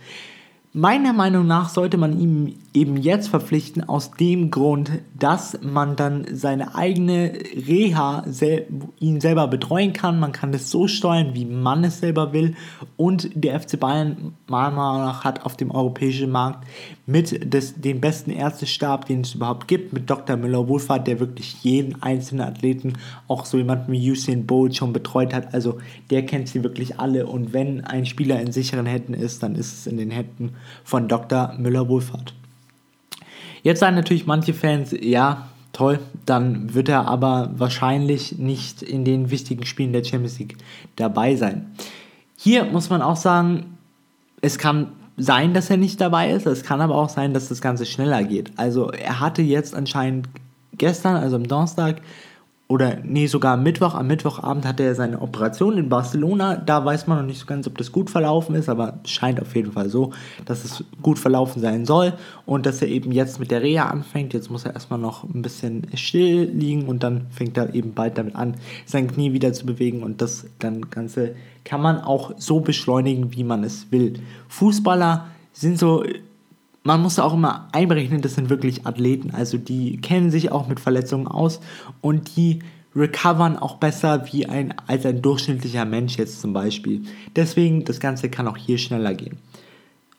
Meiner 0.77 1.13
Meinung 1.13 1.47
nach 1.47 1.69
sollte 1.69 1.95
man 1.95 2.19
ihn 2.19 2.57
eben 2.73 2.97
jetzt 2.97 3.29
verpflichten, 3.29 3.81
aus 3.87 4.11
dem 4.11 4.51
Grund, 4.51 4.91
dass 5.17 5.57
man 5.61 5.95
dann 5.95 6.25
seine 6.33 6.75
eigene 6.75 7.31
Reha 7.65 8.25
sel 8.27 8.67
ihn 8.99 9.21
selber 9.21 9.47
betreuen 9.47 9.93
kann. 9.93 10.19
Man 10.19 10.33
kann 10.33 10.51
das 10.51 10.69
so 10.69 10.89
steuern, 10.89 11.33
wie 11.33 11.45
man 11.45 11.85
es 11.85 12.01
selber 12.01 12.33
will. 12.33 12.55
Und 12.97 13.29
der 13.35 13.57
FC 13.57 13.79
Bayern, 13.79 14.33
meiner 14.47 14.75
Meinung 14.75 15.05
nach, 15.05 15.23
hat 15.23 15.45
auf 15.45 15.55
dem 15.55 15.71
europäischen 15.71 16.29
Markt 16.29 16.67
mit 17.05 17.53
des, 17.53 17.79
dem 17.79 18.01
besten 18.01 18.31
Ärztestab, 18.31 19.05
den 19.05 19.21
es 19.21 19.35
überhaupt 19.35 19.69
gibt, 19.69 19.93
mit 19.93 20.09
Dr. 20.09 20.35
Müller-Wohlfahrt, 20.35 21.07
der 21.07 21.21
wirklich 21.21 21.63
jeden 21.63 22.01
einzelnen 22.03 22.45
Athleten, 22.45 22.93
auch 23.29 23.45
so 23.45 23.57
jemanden 23.57 23.93
wie 23.93 24.11
Usain 24.11 24.45
Bolt 24.45 24.75
schon 24.75 24.91
betreut 24.91 25.33
hat. 25.33 25.53
Also 25.53 25.77
der 26.09 26.25
kennt 26.25 26.49
sie 26.49 26.63
wirklich 26.63 26.99
alle. 26.99 27.27
Und 27.27 27.53
wenn 27.53 27.85
ein 27.85 28.05
Spieler 28.05 28.41
in 28.41 28.51
sicheren 28.51 28.85
Händen 28.85 29.13
ist, 29.13 29.41
dann 29.41 29.55
ist 29.55 29.73
es 29.73 29.87
in 29.87 29.95
den 29.95 30.11
Händen 30.11 30.55
von 30.83 31.07
Dr. 31.07 31.53
Müller-Wohlfahrt. 31.57 32.33
Jetzt 33.63 33.79
sagen 33.79 33.95
natürlich 33.95 34.25
manche 34.25 34.53
Fans, 34.53 34.95
ja, 34.99 35.49
toll, 35.73 35.99
dann 36.25 36.73
wird 36.73 36.87
er 36.87 37.07
aber 37.07 37.51
wahrscheinlich 37.55 38.37
nicht 38.37 38.81
in 38.81 39.03
den 39.03 39.31
wichtigen 39.31 39.65
Spielen 39.65 39.91
der 39.91 40.03
Champions 40.03 40.39
League 40.39 40.57
dabei 40.95 41.35
sein. 41.35 41.71
Hier 42.37 42.65
muss 42.65 42.89
man 42.89 43.01
auch 43.01 43.15
sagen, 43.15 43.77
es 44.41 44.57
kann 44.57 44.91
sein, 45.17 45.53
dass 45.53 45.69
er 45.69 45.77
nicht 45.77 45.99
dabei 46.01 46.31
ist, 46.31 46.45
es 46.45 46.63
kann 46.63 46.81
aber 46.81 46.95
auch 46.95 47.09
sein, 47.09 47.33
dass 47.33 47.49
das 47.49 47.61
Ganze 47.61 47.85
schneller 47.85 48.23
geht. 48.23 48.51
Also 48.57 48.91
er 48.91 49.19
hatte 49.19 49.41
jetzt 49.41 49.73
anscheinend 49.73 50.29
gestern, 50.77 51.15
also 51.15 51.37
am 51.37 51.47
Donnerstag, 51.47 52.01
oder 52.67 52.97
nee, 53.03 53.27
sogar 53.27 53.53
am 53.53 53.63
Mittwoch, 53.63 53.93
am 53.93 54.07
Mittwochabend 54.07 54.65
hatte 54.65 54.81
er 54.81 54.95
seine 54.95 55.21
Operation 55.21 55.77
in 55.77 55.87
Barcelona. 55.87 56.55
Da 56.55 56.83
weiß 56.83 57.05
man 57.05 57.19
noch 57.19 57.25
nicht 57.25 57.39
so 57.39 57.45
ganz, 57.45 57.67
ob 57.67 57.77
das 57.77 57.91
gut 57.91 58.09
verlaufen 58.09 58.55
ist, 58.55 58.69
aber 58.69 58.99
scheint 59.05 59.39
auf 59.39 59.55
jeden 59.55 59.71
Fall 59.71 59.87
so, 59.89 60.13
dass 60.45 60.65
es 60.65 60.83
gut 61.03 61.19
verlaufen 61.19 61.61
sein 61.61 61.85
soll 61.85 62.13
und 62.47 62.65
dass 62.65 62.81
er 62.81 62.87
eben 62.87 63.11
jetzt 63.11 63.39
mit 63.39 63.51
der 63.51 63.61
Reha 63.61 63.85
anfängt. 63.85 64.33
Jetzt 64.33 64.49
muss 64.49 64.65
er 64.65 64.73
erstmal 64.73 64.97
noch 64.97 65.23
ein 65.23 65.43
bisschen 65.43 65.85
still 65.93 66.45
liegen 66.45 66.87
und 66.87 67.03
dann 67.03 67.27
fängt 67.29 67.55
er 67.55 67.75
eben 67.75 67.93
bald 67.93 68.17
damit 68.17 68.35
an, 68.35 68.55
sein 68.87 69.11
Knie 69.11 69.31
wieder 69.31 69.53
zu 69.53 69.67
bewegen 69.67 70.01
und 70.01 70.21
das 70.21 70.47
dann 70.57 70.89
Ganze 70.89 71.35
kann 71.65 71.81
man 71.81 72.01
auch 72.01 72.31
so 72.37 72.61
beschleunigen, 72.61 73.31
wie 73.31 73.43
man 73.43 73.63
es 73.63 73.91
will. 73.91 74.13
Fußballer 74.47 75.27
sind 75.53 75.77
so 75.77 76.03
man 76.85 77.01
muss 77.01 77.17
auch 77.17 77.33
immer 77.33 77.67
einberechnen, 77.71 78.21
das 78.21 78.35
sind 78.35 78.49
wirklich 78.49 78.85
Athleten. 78.85 79.31
Also 79.31 79.57
die 79.57 79.97
kennen 79.97 80.29
sich 80.29 80.51
auch 80.51 80.67
mit 80.67 80.79
Verletzungen 80.79 81.27
aus 81.27 81.59
und 81.99 82.37
die 82.37 82.59
recovern 82.95 83.57
auch 83.57 83.77
besser 83.77 84.31
wie 84.31 84.45
ein, 84.45 84.73
als 84.85 85.05
ein 85.05 85.21
durchschnittlicher 85.21 85.83
Mensch 85.83 86.17
jetzt 86.17 86.39
zum 86.39 86.53
Beispiel. 86.53 87.01
Deswegen, 87.35 87.83
das 87.85 87.99
Ganze 87.99 88.29
kann 88.29 88.47
auch 88.47 88.55
hier 88.55 88.77
schneller 88.77 89.15
gehen. 89.15 89.37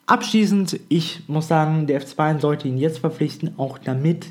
Abschließend, 0.07 0.79
ich 0.89 1.21
muss 1.27 1.47
sagen, 1.47 1.87
der 1.87 2.01
F2 2.01 2.15
Bayern 2.15 2.39
sollte 2.41 2.67
ihn 2.67 2.77
jetzt 2.77 2.99
verpflichten, 2.99 3.53
auch 3.57 3.77
damit 3.77 4.27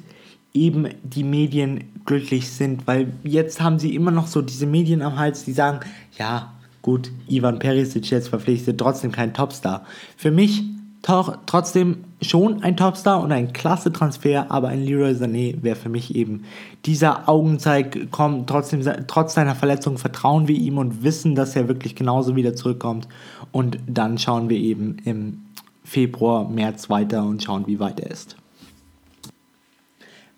eben 0.52 0.88
die 1.02 1.25
Medien 1.25 1.85
glücklich 2.05 2.50
sind, 2.50 2.87
weil 2.87 3.14
jetzt 3.25 3.62
haben 3.62 3.78
sie 3.78 3.95
immer 3.95 4.11
noch 4.11 4.26
so 4.26 4.43
diese 4.43 4.66
Medien 4.66 5.00
am 5.00 5.19
Hals, 5.19 5.45
die 5.45 5.52
sagen, 5.52 5.81
ja, 6.19 6.52
gut, 6.83 7.11
Ivan 7.28 7.59
Perisic 7.59 8.11
jetzt 8.11 8.28
verpflichtet, 8.28 8.78
trotzdem 8.78 9.11
kein 9.11 9.33
Topstar. 9.33 9.87
Für 10.16 10.31
mich 10.31 10.62
trotzdem 11.02 12.05
schon 12.23 12.62
ein 12.62 12.76
Topstar 12.76 13.23
und 13.23 13.30
ein 13.32 13.52
klasse 13.52 13.92
Transfer, 13.92 14.50
aber 14.50 14.68
ein 14.68 14.82
Leroy 14.82 15.12
Sané 15.12 15.62
wäre 15.62 15.76
für 15.76 15.88
mich 15.88 16.14
eben 16.14 16.44
dieser 16.87 17.28
Augenzeig, 17.28 18.08
komm, 18.11 18.46
trotzdem, 18.46 18.82
trotz 19.06 19.35
seiner 19.35 19.54
Verletzung 19.54 19.99
vertrauen 19.99 20.49
wir 20.49 20.56
ihm 20.56 20.78
und 20.78 21.02
wissen, 21.02 21.35
dass 21.35 21.56
er 21.56 21.68
wirklich 21.68 21.94
genauso 21.94 22.35
wieder 22.35 22.54
zurückkommt 22.54 23.06
und 23.52 23.78
dann 23.87 24.18
schauen 24.18 24.49
wir 24.49 24.56
eben 24.56 24.96
im 25.04 25.42
Februar, 25.85 26.49
März 26.49 26.90
weiter 26.90 27.25
und 27.25 27.42
schauen, 27.42 27.66
wie 27.66 27.78
weit 27.78 28.00
er 28.00 28.11
ist. 28.11 28.37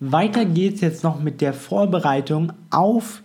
Weiter 0.00 0.44
geht 0.44 0.74
es 0.74 0.80
jetzt 0.80 1.02
noch 1.02 1.20
mit 1.20 1.40
der 1.40 1.52
Vorbereitung 1.52 2.52
auf 2.70 3.22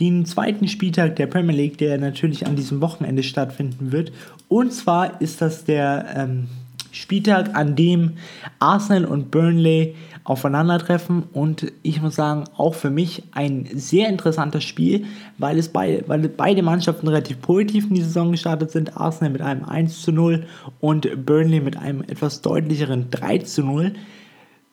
den 0.00 0.26
zweiten 0.26 0.68
Spieltag 0.68 1.16
der 1.16 1.26
Premier 1.26 1.54
League, 1.54 1.78
der 1.78 1.98
natürlich 1.98 2.46
an 2.46 2.56
diesem 2.56 2.80
Wochenende 2.80 3.22
stattfinden 3.22 3.92
wird. 3.92 4.12
Und 4.48 4.72
zwar 4.72 5.20
ist 5.20 5.40
das 5.40 5.64
der 5.64 6.06
ähm, 6.16 6.48
Spieltag, 6.96 7.54
an 7.54 7.76
dem 7.76 8.12
Arsenal 8.58 9.04
und 9.04 9.30
Burnley 9.30 9.94
aufeinandertreffen 10.24 11.22
und 11.32 11.72
ich 11.82 12.02
muss 12.02 12.16
sagen, 12.16 12.44
auch 12.56 12.74
für 12.74 12.90
mich 12.90 13.22
ein 13.32 13.68
sehr 13.74 14.08
interessantes 14.08 14.64
Spiel, 14.64 15.04
weil 15.38 15.58
es 15.58 15.68
beide, 15.68 16.04
weil 16.08 16.28
beide 16.28 16.62
Mannschaften 16.62 17.06
relativ 17.06 17.40
positiv 17.40 17.86
in 17.88 17.94
die 17.94 18.02
Saison 18.02 18.32
gestartet 18.32 18.72
sind. 18.72 18.96
Arsenal 18.96 19.30
mit 19.30 19.42
einem 19.42 19.64
1 19.64 20.02
zu 20.02 20.12
0 20.12 20.46
und 20.80 21.24
Burnley 21.24 21.60
mit 21.60 21.76
einem 21.76 22.02
etwas 22.02 22.42
deutlicheren 22.42 23.10
3 23.10 23.38
zu 23.38 23.62
0. 23.62 23.92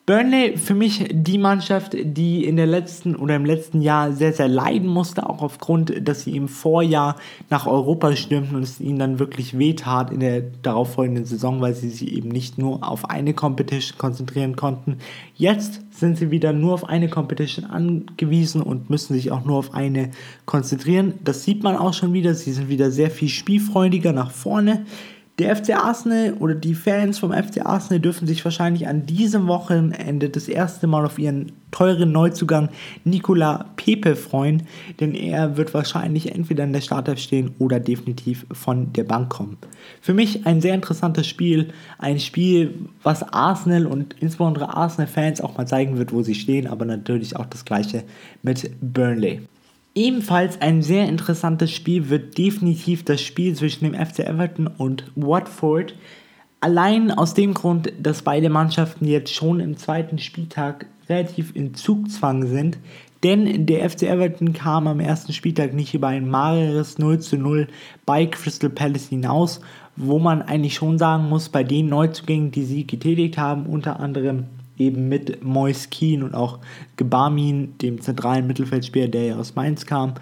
Burnley 0.05 0.57
für 0.57 0.75
mich 0.75 1.07
die 1.11 1.37
Mannschaft, 1.37 1.95
die 1.97 2.43
in 2.43 2.57
der 2.57 2.65
letzten 2.65 3.15
oder 3.15 3.37
im 3.37 3.45
letzten 3.45 3.81
Jahr 3.81 4.11
sehr, 4.11 4.33
sehr 4.33 4.49
leiden 4.49 4.89
musste, 4.89 5.29
auch 5.29 5.41
aufgrund, 5.41 6.05
dass 6.05 6.23
sie 6.23 6.35
im 6.35 6.49
Vorjahr 6.49 7.15
nach 7.49 7.67
Europa 7.67 8.13
stürmten 8.17 8.57
und 8.57 8.63
es 8.63 8.81
ihnen 8.81 8.99
dann 8.99 9.19
wirklich 9.19 9.57
wehtat 9.57 10.11
in 10.11 10.19
der 10.19 10.41
darauffolgenden 10.41 11.23
Saison, 11.23 11.61
weil 11.61 11.73
sie 11.73 11.89
sich 11.89 12.11
eben 12.11 12.27
nicht 12.27 12.57
nur 12.57 12.85
auf 12.85 13.09
eine 13.09 13.33
Competition 13.33 13.97
konzentrieren 13.97 14.57
konnten. 14.57 14.97
Jetzt 15.35 15.79
sind 15.97 16.17
sie 16.17 16.31
wieder 16.31 16.51
nur 16.51 16.73
auf 16.73 16.83
eine 16.83 17.07
Competition 17.07 17.63
angewiesen 17.63 18.61
und 18.61 18.89
müssen 18.89 19.13
sich 19.13 19.31
auch 19.31 19.45
nur 19.45 19.57
auf 19.57 19.73
eine 19.73 20.11
konzentrieren. 20.45 21.13
Das 21.23 21.45
sieht 21.45 21.63
man 21.63 21.77
auch 21.77 21.93
schon 21.93 22.11
wieder. 22.11 22.33
Sie 22.33 22.51
sind 22.51 22.67
wieder 22.67 22.91
sehr 22.91 23.09
viel 23.09 23.29
spielfreudiger 23.29 24.11
nach 24.11 24.31
vorne. 24.31 24.85
Der 25.39 25.55
FC 25.55 25.75
Arsenal 25.75 26.35
oder 26.39 26.53
die 26.53 26.75
Fans 26.75 27.17
vom 27.17 27.33
FC 27.33 27.65
Arsenal 27.65 27.99
dürfen 27.99 28.27
sich 28.27 28.45
wahrscheinlich 28.45 28.87
an 28.87 29.07
diesem 29.07 29.47
Wochenende 29.47 30.29
das 30.29 30.47
erste 30.47 30.85
Mal 30.85 31.05
auf 31.05 31.17
ihren 31.17 31.53
teuren 31.71 32.11
Neuzugang 32.11 32.69
Nicola 33.03 33.65
Pepe 33.75 34.15
freuen, 34.15 34.67
denn 34.99 35.15
er 35.15 35.57
wird 35.57 35.73
wahrscheinlich 35.73 36.35
entweder 36.35 36.63
in 36.65 36.71
der 36.71 36.81
Startelf 36.81 37.17
stehen 37.17 37.55
oder 37.57 37.79
definitiv 37.79 38.45
von 38.51 38.93
der 38.93 39.05
Bank 39.05 39.29
kommen. 39.29 39.57
Für 40.01 40.13
mich 40.13 40.45
ein 40.45 40.61
sehr 40.61 40.75
interessantes 40.75 41.25
Spiel, 41.25 41.69
ein 41.97 42.19
Spiel, 42.19 42.75
was 43.01 43.23
Arsenal 43.23 43.87
und 43.87 44.13
insbesondere 44.19 44.77
Arsenal-Fans 44.77 45.41
auch 45.41 45.57
mal 45.57 45.65
zeigen 45.65 45.97
wird, 45.97 46.13
wo 46.13 46.21
sie 46.21 46.35
stehen, 46.35 46.67
aber 46.67 46.85
natürlich 46.85 47.37
auch 47.37 47.47
das 47.47 47.65
gleiche 47.65 48.03
mit 48.43 48.69
Burnley. 48.81 49.41
Ebenfalls 49.95 50.59
ein 50.59 50.81
sehr 50.81 51.07
interessantes 51.07 51.71
Spiel 51.71 52.09
wird 52.09 52.37
definitiv 52.37 53.05
das 53.05 53.21
Spiel 53.21 53.53
zwischen 53.55 53.85
dem 53.85 53.93
FC 53.93 54.19
Everton 54.19 54.65
und 54.65 55.11
Watford. 55.15 55.95
Allein 56.61 57.11
aus 57.11 57.35
dem 57.35 57.53
Grund, 57.53 57.93
dass 58.01 58.23
beide 58.23 58.49
Mannschaften 58.49 59.05
jetzt 59.05 59.33
schon 59.33 59.59
im 59.59 59.77
zweiten 59.77 60.17
Spieltag 60.17 60.87
relativ 61.07 61.55
in 61.55 61.75
Zugzwang 61.75 62.47
sind. 62.47 62.79
Denn 63.21 63.67
der 63.67 63.87
FC 63.87 64.03
Everton 64.03 64.53
kam 64.53 64.87
am 64.87 64.99
ersten 64.99 65.31
Spieltag 65.31 65.73
nicht 65.73 65.93
über 65.93 66.07
ein 66.07 66.27
mageres 66.27 66.97
0 66.97 67.19
zu 67.19 67.37
0 67.37 67.67
bei 68.05 68.25
Crystal 68.25 68.71
Palace 68.71 69.09
hinaus, 69.09 69.61
wo 69.95 70.17
man 70.17 70.41
eigentlich 70.41 70.73
schon 70.73 70.97
sagen 70.97 71.29
muss, 71.29 71.49
bei 71.49 71.63
den 71.63 71.87
Neuzugängen, 71.87 72.51
die 72.51 72.65
sie 72.65 72.87
getätigt 72.87 73.37
haben, 73.37 73.67
unter 73.67 73.99
anderem 73.99 74.45
eben 74.77 75.09
mit 75.09 75.43
Mois 75.43 75.89
Keen 75.89 76.23
und 76.23 76.33
auch 76.33 76.59
Gebarmin, 76.97 77.77
dem 77.79 78.01
zentralen 78.01 78.47
Mittelfeldspieler, 78.47 79.07
der 79.07 79.25
ja 79.25 79.35
aus 79.37 79.55
Mainz 79.55 79.85
kam, 79.85 80.15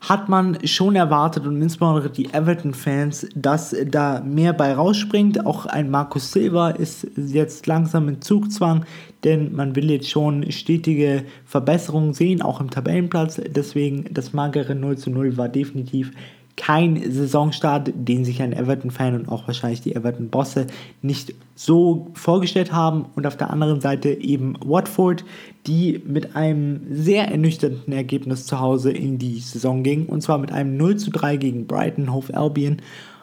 hat 0.00 0.28
man 0.28 0.58
schon 0.66 0.94
erwartet 0.94 1.46
und 1.46 1.60
insbesondere 1.60 2.10
die 2.10 2.32
Everton-Fans, 2.32 3.28
dass 3.34 3.74
da 3.86 4.20
mehr 4.20 4.52
bei 4.52 4.74
rausspringt. 4.74 5.46
Auch 5.46 5.66
ein 5.66 5.90
Markus 5.90 6.32
Silva 6.32 6.70
ist 6.70 7.06
jetzt 7.16 7.66
langsam 7.66 8.08
in 8.08 8.20
Zugzwang, 8.20 8.84
denn 9.24 9.54
man 9.54 9.74
will 9.74 9.90
jetzt 9.90 10.10
schon 10.10 10.50
stetige 10.52 11.24
Verbesserungen 11.44 12.12
sehen, 12.12 12.42
auch 12.42 12.60
im 12.60 12.70
Tabellenplatz. 12.70 13.40
Deswegen 13.48 14.04
das 14.12 14.32
magere 14.32 14.74
0 14.74 14.98
zu 14.98 15.10
0 15.10 15.36
war 15.36 15.48
definitiv 15.48 16.12
kein 16.56 17.12
Saisonstart, 17.12 17.92
den 17.94 18.24
sich 18.24 18.40
ein 18.40 18.52
Everton-Fan 18.52 19.14
und 19.14 19.28
auch 19.28 19.46
wahrscheinlich 19.46 19.82
die 19.82 19.94
Everton-Bosse 19.94 20.66
nicht 21.02 21.34
so 21.54 22.08
vorgestellt 22.14 22.72
haben. 22.72 23.06
Und 23.14 23.26
auf 23.26 23.36
der 23.36 23.50
anderen 23.50 23.80
Seite 23.80 24.08
eben 24.10 24.54
Watford, 24.64 25.24
die 25.66 26.00
mit 26.06 26.34
einem 26.34 26.80
sehr 26.90 27.28
ernüchternden 27.28 27.92
Ergebnis 27.92 28.46
zu 28.46 28.58
Hause 28.58 28.90
in 28.90 29.18
die 29.18 29.38
Saison 29.40 29.82
ging. 29.82 30.06
Und 30.06 30.22
zwar 30.22 30.38
mit 30.38 30.50
einem 30.50 30.76
0 30.76 30.96
zu 30.96 31.10
3 31.10 31.36
gegen 31.36 31.66
Brighton 31.66 32.12
Hove 32.12 32.34
Albion, 32.34 32.78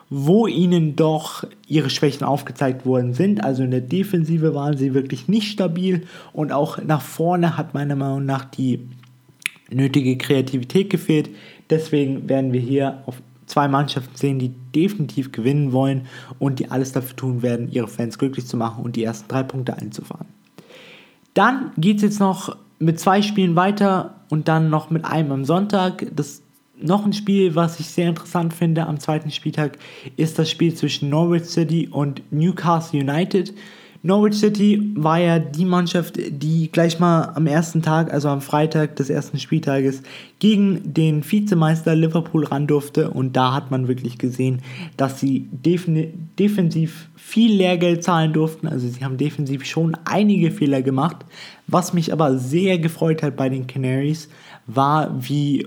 wo 0.10 0.46
ihnen 0.46 0.96
doch 0.96 1.44
ihre 1.68 1.90
Schwächen 1.90 2.24
aufgezeigt 2.24 2.86
worden 2.86 3.14
sind. 3.14 3.44
Also 3.44 3.64
in 3.64 3.72
der 3.72 3.82
Defensive 3.82 4.54
waren 4.54 4.78
sie 4.78 4.94
wirklich 4.94 5.28
nicht 5.28 5.52
stabil 5.52 6.04
und 6.34 6.52
auch 6.52 6.78
nach 6.84 7.02
vorne 7.02 7.58
hat 7.58 7.74
meiner 7.74 7.96
Meinung 7.96 8.26
nach 8.26 8.46
die 8.46 8.88
nötige 9.72 10.18
Kreativität 10.18 10.90
gefehlt. 10.90 11.30
Deswegen 11.74 12.30
werden 12.30 12.54
wir 12.54 12.60
hier 12.62 13.02
auf 13.08 13.16
zwei 13.48 13.68
Mannschaften 13.68 14.16
sehen, 14.16 14.38
die 14.38 14.50
definitiv 14.76 15.32
gewinnen 15.32 15.72
wollen 15.72 16.06
und 16.38 16.60
die 16.60 16.70
alles 16.70 16.92
dafür 16.92 17.16
tun 17.16 17.42
werden, 17.42 17.72
ihre 17.72 17.88
Fans 17.88 18.20
glücklich 18.20 18.46
zu 18.46 18.58
machen 18.58 18.84
und 18.84 18.96
die 18.96 19.04
ersten 19.04 19.28
drei 19.28 19.42
Punkte 19.42 19.76
einzufahren. 19.76 20.28
Dann 21.34 21.72
geht 21.78 21.98
es 21.98 22.04
jetzt 22.04 22.20
noch 22.20 22.56
mit 22.78 23.00
zwei 23.00 23.24
Spielen 23.24 23.56
weiter 23.56 24.14
und 24.30 24.48
dann 24.48 24.70
noch 24.70 24.92
mit 24.92 25.04
einem 25.04 25.32
am 25.32 25.46
Sonntag. 25.46 26.06
Das 26.16 26.44
noch 26.80 27.06
ein 27.06 27.14
Spiel, 27.14 27.56
was 27.56 27.80
ich 27.80 27.88
sehr 27.88 28.10
interessant 28.10 28.54
finde 28.54 28.86
am 28.86 29.00
zweiten 29.00 29.32
Spieltag, 29.32 29.80
ist 30.16 30.38
das 30.38 30.52
Spiel 30.52 30.76
zwischen 30.76 31.10
Norwich 31.10 31.46
City 31.46 31.88
und 31.88 32.22
Newcastle 32.32 33.00
United. 33.00 33.52
Norwich 34.06 34.36
City 34.36 34.92
war 34.96 35.18
ja 35.18 35.40
die 35.40 35.64
Mannschaft, 35.64 36.18
die 36.18 36.70
gleich 36.70 37.00
mal 37.00 37.32
am 37.36 37.48
ersten 37.48 37.82
Tag, 37.82 38.14
also 38.14 38.28
am 38.28 38.42
Freitag 38.42 38.98
des 38.98 39.10
ersten 39.10 39.40
Spieltages, 39.40 40.04
gegen 40.40 40.94
den 40.94 41.24
Vizemeister 41.24 41.96
Liverpool 41.96 42.44
ran 42.44 42.68
durfte. 42.68 43.12
Und 43.12 43.38
da 43.38 43.54
hat 43.54 43.72
man 43.72 43.88
wirklich 43.88 44.18
gesehen, 44.18 44.62
dass 44.98 45.22
sie 45.22 45.48
defensiv 45.52 47.08
viel 47.16 47.56
Lehrgeld 47.56 48.04
zahlen 48.04 48.34
durften. 48.34 48.68
Also 48.68 48.90
sie 48.90 49.06
haben 49.06 49.16
defensiv 49.16 49.64
schon 49.64 49.96
einige 50.04 50.52
Fehler 50.52 50.82
gemacht. 50.82 51.26
Was 51.68 51.94
mich 51.94 52.12
aber 52.12 52.38
sehr 52.38 52.80
gefreut 52.80 53.24
hat 53.24 53.38
bei 53.38 53.48
den 53.48 53.68
Canaries, 53.68 54.28
war, 54.68 55.16
wie 55.18 55.66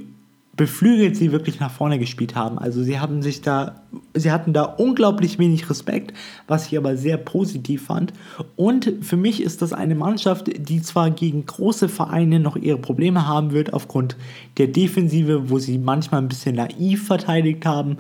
beflügelt 0.57 1.17
sie 1.17 1.33
wirklich 1.33 1.61
nach 1.61 1.71
vorne 1.71 1.99
gespielt 1.99 2.35
haben. 2.35 2.59
Also 2.59 2.83
sie 2.83 2.99
haben 2.99 3.23
sich 3.23 3.43
da, 3.43 3.83
sie 4.15 4.33
hatten 4.33 4.53
da 4.53 4.63
unglaublich 4.63 5.39
wenig 5.39 5.69
Respekt, 5.69 6.15
was 6.49 6.67
ich 6.67 6.79
aber 6.79 6.97
sehr 6.97 7.19
positiv 7.19 7.87
fand. 7.87 8.13
Und 8.57 8.93
für 9.03 9.17
mich 9.17 9.43
ist 9.43 9.61
das 9.61 9.73
eine 9.73 9.95
Mannschaft, 9.95 10.51
die 10.57 10.81
zwar 10.81 11.11
gegen 11.11 11.45
große 11.45 11.89
Vereine 11.89 12.41
noch 12.41 12.57
ihre 12.57 12.79
Probleme 12.79 13.27
haben 13.27 13.53
wird 13.53 13.75
aufgrund 13.75 14.17
der 14.57 14.69
Defensive, 14.69 15.51
wo 15.51 15.59
sie 15.59 15.79
manchmal 15.79 16.23
ein 16.23 16.29
bisschen 16.29 16.57
naiv 16.57 17.07
verteidigt 17.07 17.67
haben. 17.67 17.99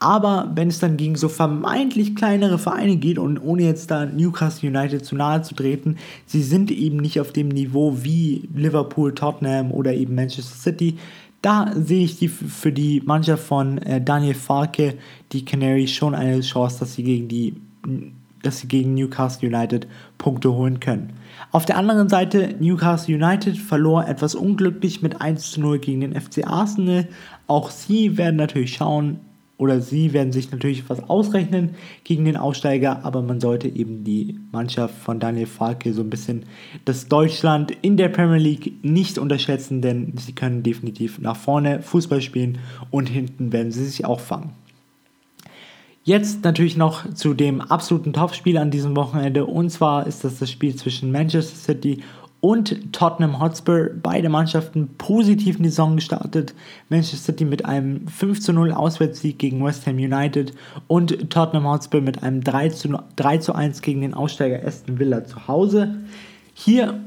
Aber 0.00 0.50
wenn 0.56 0.66
es 0.66 0.80
dann 0.80 0.96
gegen 0.96 1.14
so 1.14 1.28
vermeintlich 1.28 2.16
kleinere 2.16 2.58
Vereine 2.58 2.96
geht 2.96 3.20
und 3.20 3.38
ohne 3.38 3.62
jetzt 3.62 3.92
da 3.92 4.04
Newcastle 4.04 4.68
United 4.68 5.04
zu 5.04 5.14
nahe 5.14 5.42
zu 5.42 5.54
treten, 5.54 5.96
sie 6.26 6.42
sind 6.42 6.72
eben 6.72 6.96
nicht 6.96 7.20
auf 7.20 7.30
dem 7.30 7.46
Niveau 7.46 7.98
wie 8.02 8.48
Liverpool, 8.52 9.14
Tottenham 9.14 9.70
oder 9.70 9.94
eben 9.94 10.16
Manchester 10.16 10.56
City, 10.56 10.96
da 11.42 11.72
sehe 11.74 12.04
ich 12.04 12.18
die, 12.18 12.28
für 12.28 12.72
die 12.72 13.02
Mannschaft 13.04 13.44
von 13.44 13.78
äh, 13.78 14.00
Daniel 14.00 14.34
Farke, 14.34 14.94
die 15.32 15.44
Canaries, 15.44 15.90
schon 15.90 16.14
eine 16.14 16.40
Chance, 16.40 16.80
dass 16.80 16.94
sie 16.94 17.02
gegen 17.02 17.28
die 17.28 17.54
dass 18.42 18.58
sie 18.58 18.68
gegen 18.68 18.94
Newcastle 18.94 19.48
United 19.48 19.86
Punkte 20.18 20.52
holen 20.52 20.80
können. 20.80 21.12
Auf 21.52 21.64
der 21.64 21.76
anderen 21.76 22.08
Seite, 22.08 22.54
Newcastle 22.58 23.14
United 23.14 23.56
verlor 23.56 24.08
etwas 24.08 24.34
unglücklich 24.34 25.02
mit 25.02 25.20
1 25.20 25.52
zu 25.52 25.60
0 25.60 25.78
gegen 25.78 26.00
den 26.00 26.20
FC 26.20 26.46
Arsenal. 26.46 27.08
Auch 27.46 27.70
sie 27.70 28.16
werden 28.16 28.36
natürlich 28.36 28.74
schauen, 28.74 29.20
oder 29.62 29.80
sie 29.80 30.12
werden 30.12 30.32
sich 30.32 30.50
natürlich 30.50 30.90
was 30.90 31.08
ausrechnen 31.08 31.76
gegen 32.02 32.24
den 32.24 32.36
Aussteiger, 32.36 33.04
aber 33.04 33.22
man 33.22 33.40
sollte 33.40 33.68
eben 33.68 34.02
die 34.02 34.40
Mannschaft 34.50 34.96
von 34.96 35.20
Daniel 35.20 35.46
Farke 35.46 35.92
so 35.92 36.02
ein 36.02 36.10
bisschen 36.10 36.46
das 36.84 37.06
Deutschland 37.06 37.70
in 37.80 37.96
der 37.96 38.08
Premier 38.08 38.38
League 38.38 38.84
nicht 38.84 39.18
unterschätzen, 39.18 39.80
denn 39.80 40.14
sie 40.16 40.32
können 40.32 40.64
definitiv 40.64 41.20
nach 41.20 41.36
vorne 41.36 41.80
Fußball 41.80 42.20
spielen 42.22 42.58
und 42.90 43.08
hinten 43.08 43.52
werden 43.52 43.70
sie 43.70 43.84
sich 43.84 44.04
auch 44.04 44.18
fangen. 44.18 44.50
Jetzt 46.02 46.42
natürlich 46.42 46.76
noch 46.76 47.14
zu 47.14 47.32
dem 47.32 47.60
absoluten 47.60 48.12
Topspiel 48.12 48.58
an 48.58 48.72
diesem 48.72 48.96
Wochenende 48.96 49.46
und 49.46 49.70
zwar 49.70 50.08
ist 50.08 50.24
das 50.24 50.40
das 50.40 50.50
Spiel 50.50 50.74
zwischen 50.74 51.12
Manchester 51.12 51.54
City 51.54 51.98
und 51.98 52.02
Tottenham 52.90 53.40
Hotspur. 53.40 53.90
Beide 54.02 54.28
Mannschaften 54.28 54.90
positiv 54.98 55.56
in 55.56 55.62
die 55.62 55.68
Saison 55.68 55.94
gestartet. 55.96 56.54
Manchester 56.88 57.32
City 57.32 57.44
mit 57.44 57.64
einem 57.64 58.08
5 58.08 58.40
zu 58.40 58.52
0 58.52 58.72
Auswärtssieg 58.72 59.38
gegen 59.38 59.64
West 59.64 59.86
Ham 59.86 59.96
United 59.96 60.52
und 60.88 61.30
Tottenham 61.30 61.66
Hotspur 61.66 62.00
mit 62.00 62.22
einem 62.22 62.42
3 62.42 62.70
zu, 62.70 62.98
3 63.16 63.38
zu 63.38 63.54
1 63.54 63.80
gegen 63.82 64.00
den 64.00 64.12
Aussteiger 64.14 64.66
Aston 64.66 64.98
Villa 64.98 65.24
zu 65.24 65.46
Hause. 65.46 65.94
Hier 66.54 67.00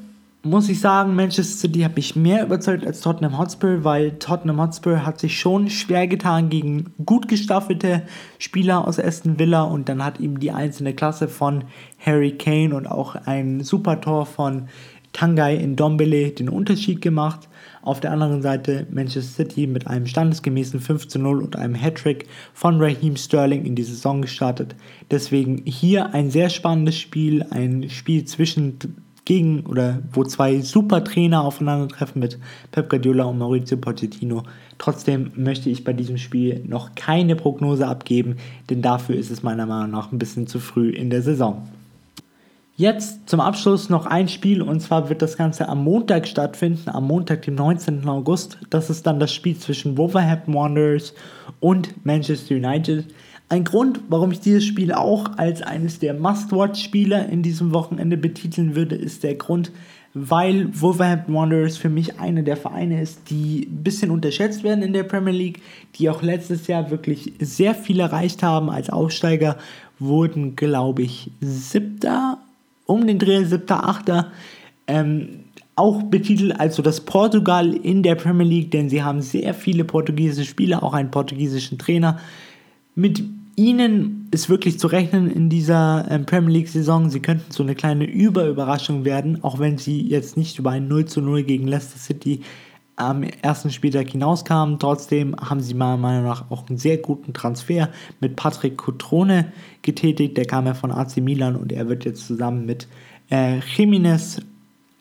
muss 0.46 0.70
ich 0.70 0.80
sagen, 0.80 1.16
Manchester 1.16 1.58
City 1.58 1.82
hat 1.82 1.96
mich 1.96 2.16
mehr 2.16 2.44
überzeugt 2.44 2.86
als 2.86 3.02
Tottenham 3.02 3.40
Hotspur, 3.40 3.84
weil 3.84 4.12
Tottenham 4.20 4.62
Hotspur 4.62 5.04
hat 5.04 5.20
sich 5.20 5.40
schon 5.40 5.72
schwer 5.72 6.08
getan 6.08 6.50
gegen 6.50 6.94
gut 7.04 7.28
gestaffelte 7.28 8.04
Spieler 8.38 8.88
aus 8.88 9.00
Aston 9.00 9.40
Villa 9.40 9.64
und 9.64 9.90
dann 9.90 10.06
hat 10.06 10.20
ihm 10.20 10.40
die 10.40 10.52
einzelne 10.52 10.94
Klasse 10.94 11.28
von 11.28 11.64
Harry 12.00 12.32
Kane 12.32 12.76
und 12.76 12.86
auch 12.86 13.16
ein 13.16 13.64
super 13.64 14.00
Tor 14.02 14.28
von 14.28 14.68
Tangai 15.16 15.56
in 15.56 15.78
Dombele 15.78 16.32
den 16.32 16.50
Unterschied 16.50 17.02
gemacht. 17.02 17.48
Auf 17.82 18.02
der 18.02 18.12
anderen 18.12 18.42
Seite 18.42 18.86
Manchester 18.92 19.44
City 19.46 19.66
mit 19.66 19.88
einem 19.88 20.08
standesgemäßen 20.08 20.82
5 20.82 21.08
zu 21.08 21.20
0 21.20 21.42
und 21.42 21.56
einem 21.56 21.76
Hattrick 21.76 22.28
von 22.54 22.82
Raheem 22.82 23.16
Sterling 23.16 23.64
in 23.64 23.76
die 23.76 23.84
Saison 23.84 24.22
gestartet. 24.22 24.76
Deswegen 25.12 25.62
hier 25.66 26.14
ein 26.14 26.32
sehr 26.32 26.50
spannendes 26.50 26.98
Spiel, 26.98 27.46
ein 27.50 27.90
Spiel 27.90 28.26
zwischen 28.26 28.78
gegen 29.24 29.62
oder 29.62 30.04
wo 30.12 30.24
zwei 30.24 30.60
super 30.62 31.04
Trainer 31.04 31.44
aufeinandertreffen 31.44 32.20
mit 32.20 32.38
Pep 32.72 32.90
Guardiola 32.90 33.24
und 33.24 33.38
Maurizio 33.38 33.78
Pochettino. 33.78 34.44
Trotzdem 34.78 35.32
möchte 35.36 35.70
ich 35.70 35.84
bei 35.84 35.94
diesem 35.94 36.18
Spiel 36.18 36.62
noch 36.68 36.94
keine 36.94 37.36
Prognose 37.36 37.88
abgeben, 37.88 38.36
denn 38.70 38.82
dafür 38.82 39.16
ist 39.16 39.32
es 39.32 39.44
meiner 39.44 39.66
Meinung 39.66 39.92
nach 39.92 40.12
ein 40.12 40.20
bisschen 40.20 40.46
zu 40.46 40.60
früh 40.60 40.90
in 40.90 41.10
der 41.10 41.22
Saison. 41.22 41.68
Jetzt 42.78 43.30
zum 43.30 43.40
Abschluss 43.40 43.90
noch 43.90 44.06
ein 44.06 44.28
Spiel 44.28 44.62
und 44.62 44.82
zwar 44.82 45.08
wird 45.08 45.22
das 45.22 45.38
Ganze 45.38 45.70
am 45.70 45.82
Montag 45.82 46.28
stattfinden, 46.28 46.90
am 46.90 47.08
Montag, 47.08 47.44
dem 47.44 47.56
19. 47.56 48.06
August. 48.10 48.58
Das 48.70 48.90
ist 48.90 49.08
dann 49.08 49.18
das 49.18 49.34
Spiel 49.34 49.58
zwischen 49.58 49.98
Wolverhampton 49.98 50.54
Wanderers 50.54 51.14
und 51.62 52.06
Manchester 52.06 52.56
United. 52.56 53.06
Ein 53.48 53.64
Grund, 53.64 54.02
warum 54.10 54.34
ich 54.34 54.42
dieses 54.42 54.66
Spiel 54.66 54.92
auch 54.92 55.38
als 55.38 55.62
eines 55.62 56.00
der 56.00 56.16
Must-Watch-Spiele 56.16 57.28
in 57.32 57.44
diesem 57.44 57.74
Wochenende 57.74 58.18
betiteln 58.18 58.76
würde, 58.76 58.96
ist 58.96 59.24
der 59.24 59.36
Grund, 59.36 59.72
weil 60.14 60.70
Wolverhampton 60.74 61.34
Wanderers 61.34 61.78
für 61.78 61.90
mich 61.90 62.20
eine 62.20 62.44
der 62.44 62.58
Vereine 62.58 63.02
ist, 63.02 63.30
die 63.30 63.70
ein 63.72 63.84
bisschen 63.84 64.12
unterschätzt 64.12 64.66
werden 64.66 64.84
in 64.84 64.92
der 64.92 65.04
Premier 65.04 65.32
League, 65.34 65.62
die 65.96 66.10
auch 66.10 66.22
letztes 66.22 66.68
Jahr 66.68 66.92
wirklich 66.92 67.32
sehr 67.40 67.74
viel 67.74 68.02
erreicht 68.02 68.44
haben 68.44 68.70
als 68.70 68.90
Aufsteiger, 68.90 69.56
wurden, 69.98 70.58
glaube 70.58 71.04
ich, 71.04 71.32
siebter 71.40 72.40
um 72.86 73.06
den 73.06 73.20
Dreh 73.20 73.44
7., 73.44 73.64
8. 73.70 74.26
Ähm, 74.88 75.46
auch 75.76 76.04
betitelt 76.04 76.60
als 76.60 76.76
so 76.76 76.82
das 76.82 77.02
Portugal 77.02 77.74
in 77.74 78.02
der 78.02 78.16
Premier 78.16 78.46
League, 78.46 78.72
denn 78.72 78.90
sie 78.90 79.04
haben 79.04 79.22
sehr 79.22 79.54
viele 79.54 79.84
portugiesische 79.84 80.50
Spieler, 80.50 80.84
auch 80.84 80.94
einen 80.94 81.12
portugiesischen 81.12 81.78
Trainer. 81.78 82.20
Mit 82.96 83.24
ihnen 83.58 84.28
ist 84.32 84.50
wirklich 84.50 84.80
zu 84.80 84.88
rechnen 84.88 85.30
in 85.30 85.50
dieser 85.50 86.06
ähm, 86.10 86.26
Premier 86.26 86.54
League-Saison. 86.54 87.10
Sie 87.10 87.20
könnten 87.20 87.52
so 87.52 87.64
eine 87.64 87.76
kleine 87.76 88.06
Überüberraschung 88.06 89.06
werden, 89.06 89.44
auch 89.44 89.60
wenn 89.60 89.78
sie 89.78 90.02
jetzt 90.02 90.38
nicht 90.38 90.60
über 90.60 90.72
ein 90.72 90.88
0 90.88 91.06
zu 91.06 91.22
0 91.22 91.44
gegen 91.44 91.68
Leicester 91.68 92.00
City 92.00 92.42
am 92.96 93.24
ersten 93.24 93.72
Spieltag 93.72 94.10
hinauskamen. 94.10 94.80
Trotzdem 94.80 95.36
haben 95.36 95.60
sie 95.60 95.74
meiner 95.74 95.98
Meinung 95.98 96.24
nach 96.24 96.50
auch 96.50 96.68
einen 96.68 96.78
sehr 96.78 96.98
guten 96.98 97.34
Transfer 97.34 97.90
mit 98.20 98.36
Patrick 98.36 98.78
Cotrone 98.78 99.52
getätigt. 99.82 100.38
Der 100.38 100.46
kam 100.46 100.66
ja 100.66 100.74
von 100.74 100.92
AC 100.92 101.18
Milan 101.18 101.56
und 101.56 101.72
er 101.72 101.90
wird 101.90 102.06
jetzt 102.06 102.26
zusammen 102.26 102.66
mit 102.66 102.88
äh, 103.30 103.60
Jiménez 103.60 104.42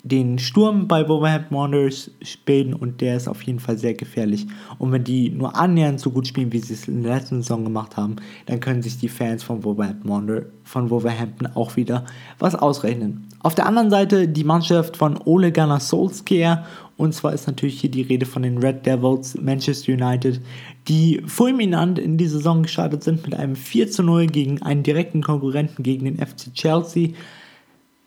den 0.04 0.38
Sturm 0.38 0.86
bei 0.86 1.08
Wolverhampton 1.08 1.56
Wanderers 1.56 2.10
spielen 2.22 2.74
und 2.74 3.00
der 3.00 3.16
ist 3.16 3.26
auf 3.26 3.40
jeden 3.42 3.58
Fall 3.58 3.78
sehr 3.78 3.94
gefährlich. 3.94 4.46
Und 4.78 4.92
wenn 4.92 5.02
die 5.02 5.30
nur 5.30 5.56
annähernd 5.56 5.98
so 5.98 6.10
gut 6.10 6.28
spielen, 6.28 6.52
wie 6.52 6.58
sie 6.58 6.74
es 6.74 6.86
in 6.88 7.02
der 7.02 7.16
letzten 7.16 7.40
Saison 7.40 7.64
gemacht 7.64 7.96
haben, 7.96 8.16
dann 8.44 8.60
können 8.60 8.82
sich 8.82 8.98
die 8.98 9.08
Fans 9.08 9.42
von 9.42 9.64
Wolverhampton, 9.64 10.10
Wander, 10.10 10.42
von 10.62 10.90
Wolverhampton 10.90 11.48
auch 11.54 11.76
wieder 11.76 12.04
was 12.38 12.54
ausrechnen. 12.54 13.26
Auf 13.40 13.54
der 13.54 13.66
anderen 13.66 13.90
Seite 13.90 14.28
die 14.28 14.44
Mannschaft 14.44 14.98
von 14.98 15.18
Ole 15.24 15.52
Gunnar 15.52 15.80
Solskjaer 15.80 16.66
und 16.96 17.14
zwar 17.14 17.32
ist 17.32 17.46
natürlich 17.46 17.80
hier 17.80 17.90
die 17.90 18.02
Rede 18.02 18.26
von 18.26 18.42
den 18.42 18.58
Red 18.58 18.86
Devils 18.86 19.36
Manchester 19.40 19.92
United, 19.92 20.40
die 20.86 21.22
fulminant 21.26 21.98
in 21.98 22.18
die 22.18 22.28
Saison 22.28 22.62
gestartet 22.62 23.02
sind 23.02 23.24
mit 23.24 23.34
einem 23.34 23.56
4 23.56 23.90
zu 23.90 24.02
0 24.02 24.26
gegen 24.26 24.62
einen 24.62 24.82
direkten 24.82 25.22
Konkurrenten 25.22 25.82
gegen 25.82 26.04
den 26.04 26.18
FC 26.18 26.52
Chelsea 26.54 27.14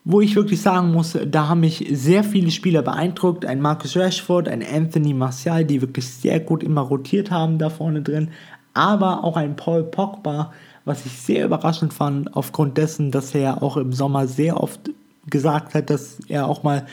wo 0.10 0.22
ich 0.22 0.38
wirklich 0.38 0.62
sagen 0.62 0.94
muss, 0.94 1.18
da 1.26 1.50
haben 1.50 1.60
mich 1.60 1.86
sehr 1.92 2.24
viele 2.24 2.50
Spieler 2.50 2.82
beeindruckt. 2.82 3.46
Ein 3.46 3.60
Marcus 3.60 3.98
Rashford, 3.98 4.48
ein 4.48 4.64
Anthony 4.66 5.14
Martial, 5.14 5.66
die 5.66 5.82
wirklich 5.82 6.08
sehr 6.08 6.40
gut 6.40 6.64
immer 6.64 6.80
rotiert 6.80 7.30
haben 7.30 7.58
da 7.58 7.70
vorne 7.70 8.02
drin. 8.02 8.30
Aber 8.74 9.26
auch 9.26 9.36
ein 9.36 9.58
Paul 9.58 9.84
Pogba, 9.84 10.54
was 10.86 11.06
ich 11.06 11.12
sehr 11.12 11.44
überraschend 11.44 11.94
fand, 11.94 12.34
aufgrund 12.38 12.78
dessen, 12.78 13.12
dass 13.12 13.36
er 13.36 13.62
auch 13.62 13.76
im 13.76 13.92
Sommer 13.92 14.28
sehr 14.28 14.64
oft 14.64 14.92
gesagt 15.30 15.74
hat, 15.74 15.90
dass 15.90 16.20
er 16.30 16.48
auch 16.48 16.64
mal, 16.64 16.86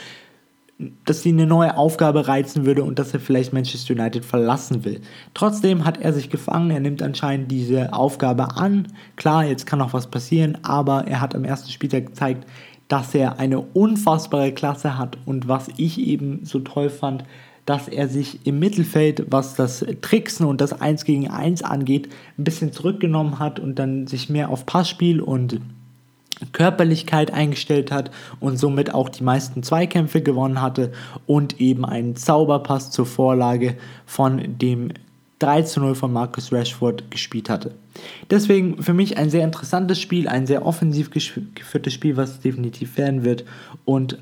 dass 1.04 1.22
sie 1.22 1.28
eine 1.28 1.46
neue 1.46 1.76
Aufgabe 1.76 2.26
reizen 2.26 2.66
würde 2.66 2.82
und 2.82 2.98
dass 2.98 3.14
er 3.14 3.20
vielleicht 3.20 3.52
Manchester 3.52 3.94
United 3.94 4.24
verlassen 4.24 4.84
will. 4.84 5.00
Trotzdem 5.34 5.84
hat 5.84 6.00
er 6.00 6.12
sich 6.12 6.30
gefangen, 6.30 6.72
er 6.72 6.80
nimmt 6.80 7.00
anscheinend 7.00 7.52
diese 7.52 7.92
Aufgabe 7.92 8.56
an. 8.56 8.88
Klar, 9.14 9.44
jetzt 9.44 9.66
kann 9.66 9.78
noch 9.78 9.92
was 9.92 10.08
passieren, 10.08 10.58
aber 10.64 11.06
er 11.06 11.20
hat 11.20 11.36
am 11.36 11.44
ersten 11.44 11.70
Spieltag 11.70 12.06
gezeigt, 12.06 12.44
dass 12.88 13.14
er 13.14 13.38
eine 13.38 13.60
unfassbare 13.60 14.52
Klasse 14.52 14.98
hat 14.98 15.18
und 15.26 15.48
was 15.48 15.68
ich 15.76 15.98
eben 15.98 16.44
so 16.44 16.60
toll 16.60 16.90
fand, 16.90 17.24
dass 17.66 17.88
er 17.88 18.08
sich 18.08 18.46
im 18.46 18.58
Mittelfeld, 18.58 19.26
was 19.30 19.54
das 19.54 19.84
Tricksen 20.02 20.46
und 20.46 20.60
das 20.60 20.78
1 20.80 21.04
gegen 21.04 21.30
1 21.30 21.62
angeht, 21.62 22.08
ein 22.38 22.44
bisschen 22.44 22.72
zurückgenommen 22.72 23.38
hat 23.38 23.58
und 23.58 23.78
dann 23.78 24.06
sich 24.06 24.28
mehr 24.28 24.50
auf 24.50 24.66
Passspiel 24.66 25.20
und 25.20 25.60
Körperlichkeit 26.52 27.32
eingestellt 27.32 27.90
hat 27.90 28.10
und 28.40 28.58
somit 28.58 28.92
auch 28.92 29.08
die 29.08 29.24
meisten 29.24 29.62
Zweikämpfe 29.62 30.20
gewonnen 30.20 30.60
hatte 30.60 30.92
und 31.26 31.60
eben 31.60 31.84
einen 31.84 32.16
Zauberpass 32.16 32.90
zur 32.90 33.06
Vorlage 33.06 33.76
von 34.04 34.58
dem 34.58 34.90
3 35.38 35.62
zu 35.62 35.80
0 35.80 35.94
von 35.94 36.12
Marcus 36.12 36.52
Rashford 36.52 37.10
gespielt 37.10 37.50
hatte. 37.50 37.72
Deswegen 38.30 38.82
für 38.82 38.94
mich 38.94 39.18
ein 39.18 39.30
sehr 39.30 39.44
interessantes 39.44 40.00
Spiel, 40.00 40.28
ein 40.28 40.46
sehr 40.46 40.64
offensiv 40.64 41.10
geführtes 41.10 41.92
Spiel, 41.92 42.16
was 42.16 42.40
definitiv 42.40 42.96
werden 42.96 43.24
wird 43.24 43.44
und 43.84 44.18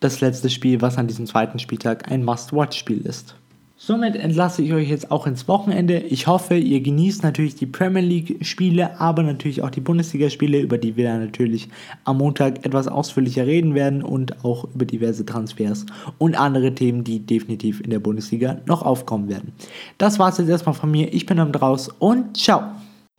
das 0.00 0.20
letzte 0.20 0.50
Spiel, 0.50 0.82
was 0.82 0.98
an 0.98 1.06
diesem 1.06 1.26
zweiten 1.26 1.58
Spieltag 1.58 2.10
ein 2.10 2.24
Must-Watch-Spiel 2.24 3.06
ist. 3.06 3.34
Somit 3.78 4.16
entlasse 4.16 4.62
ich 4.62 4.72
euch 4.72 4.88
jetzt 4.88 5.10
auch 5.10 5.26
ins 5.26 5.48
Wochenende. 5.48 5.98
Ich 5.98 6.26
hoffe, 6.26 6.56
ihr 6.56 6.80
genießt 6.80 7.22
natürlich 7.22 7.56
die 7.56 7.66
Premier 7.66 8.00
League-Spiele, 8.00 8.98
aber 8.98 9.22
natürlich 9.22 9.62
auch 9.62 9.68
die 9.68 9.82
Bundesliga-Spiele, 9.82 10.60
über 10.60 10.78
die 10.78 10.96
wir 10.96 11.14
natürlich 11.18 11.68
am 12.04 12.16
Montag 12.16 12.64
etwas 12.64 12.88
ausführlicher 12.88 13.46
reden 13.46 13.74
werden 13.74 14.02
und 14.02 14.46
auch 14.46 14.64
über 14.74 14.86
diverse 14.86 15.26
Transfers 15.26 15.84
und 16.16 16.40
andere 16.40 16.74
Themen, 16.74 17.04
die 17.04 17.20
definitiv 17.20 17.82
in 17.82 17.90
der 17.90 17.98
Bundesliga 17.98 18.56
noch 18.64 18.80
aufkommen 18.80 19.28
werden. 19.28 19.52
Das 19.98 20.18
war 20.18 20.30
es 20.30 20.38
jetzt 20.38 20.48
erstmal 20.48 20.74
von 20.74 20.90
mir. 20.90 21.12
Ich 21.12 21.26
bin 21.26 21.38
am 21.38 21.52
Draus 21.52 21.88
und 21.98 22.34
ciao. 22.34 22.62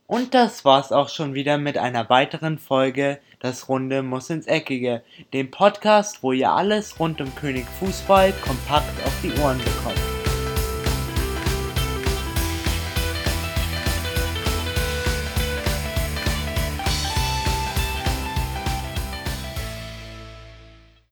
Und 0.08 0.34
das 0.34 0.65
war's 0.65 0.91
auch 0.91 1.10
schon 1.10 1.36
wieder 1.36 1.60
mit 1.60 1.78
einer 1.78 2.10
weiteren 2.10 2.58
Folge 2.58 3.20
Das 3.39 3.70
Runde 3.70 4.02
muss 4.02 4.32
ins 4.32 4.48
Eckige, 4.48 5.04
dem 5.34 5.52
Podcast, 5.52 6.24
wo 6.24 6.32
ihr 6.32 6.50
alles 6.50 7.00
rund 7.00 7.22
um 7.22 7.36
König 7.36 7.67
Fußball 7.80 8.34
kompakt 8.41 9.06
auf 9.06 9.13
die 9.22 9.39
Ohren 9.39 9.60
bekommt. 9.60 10.16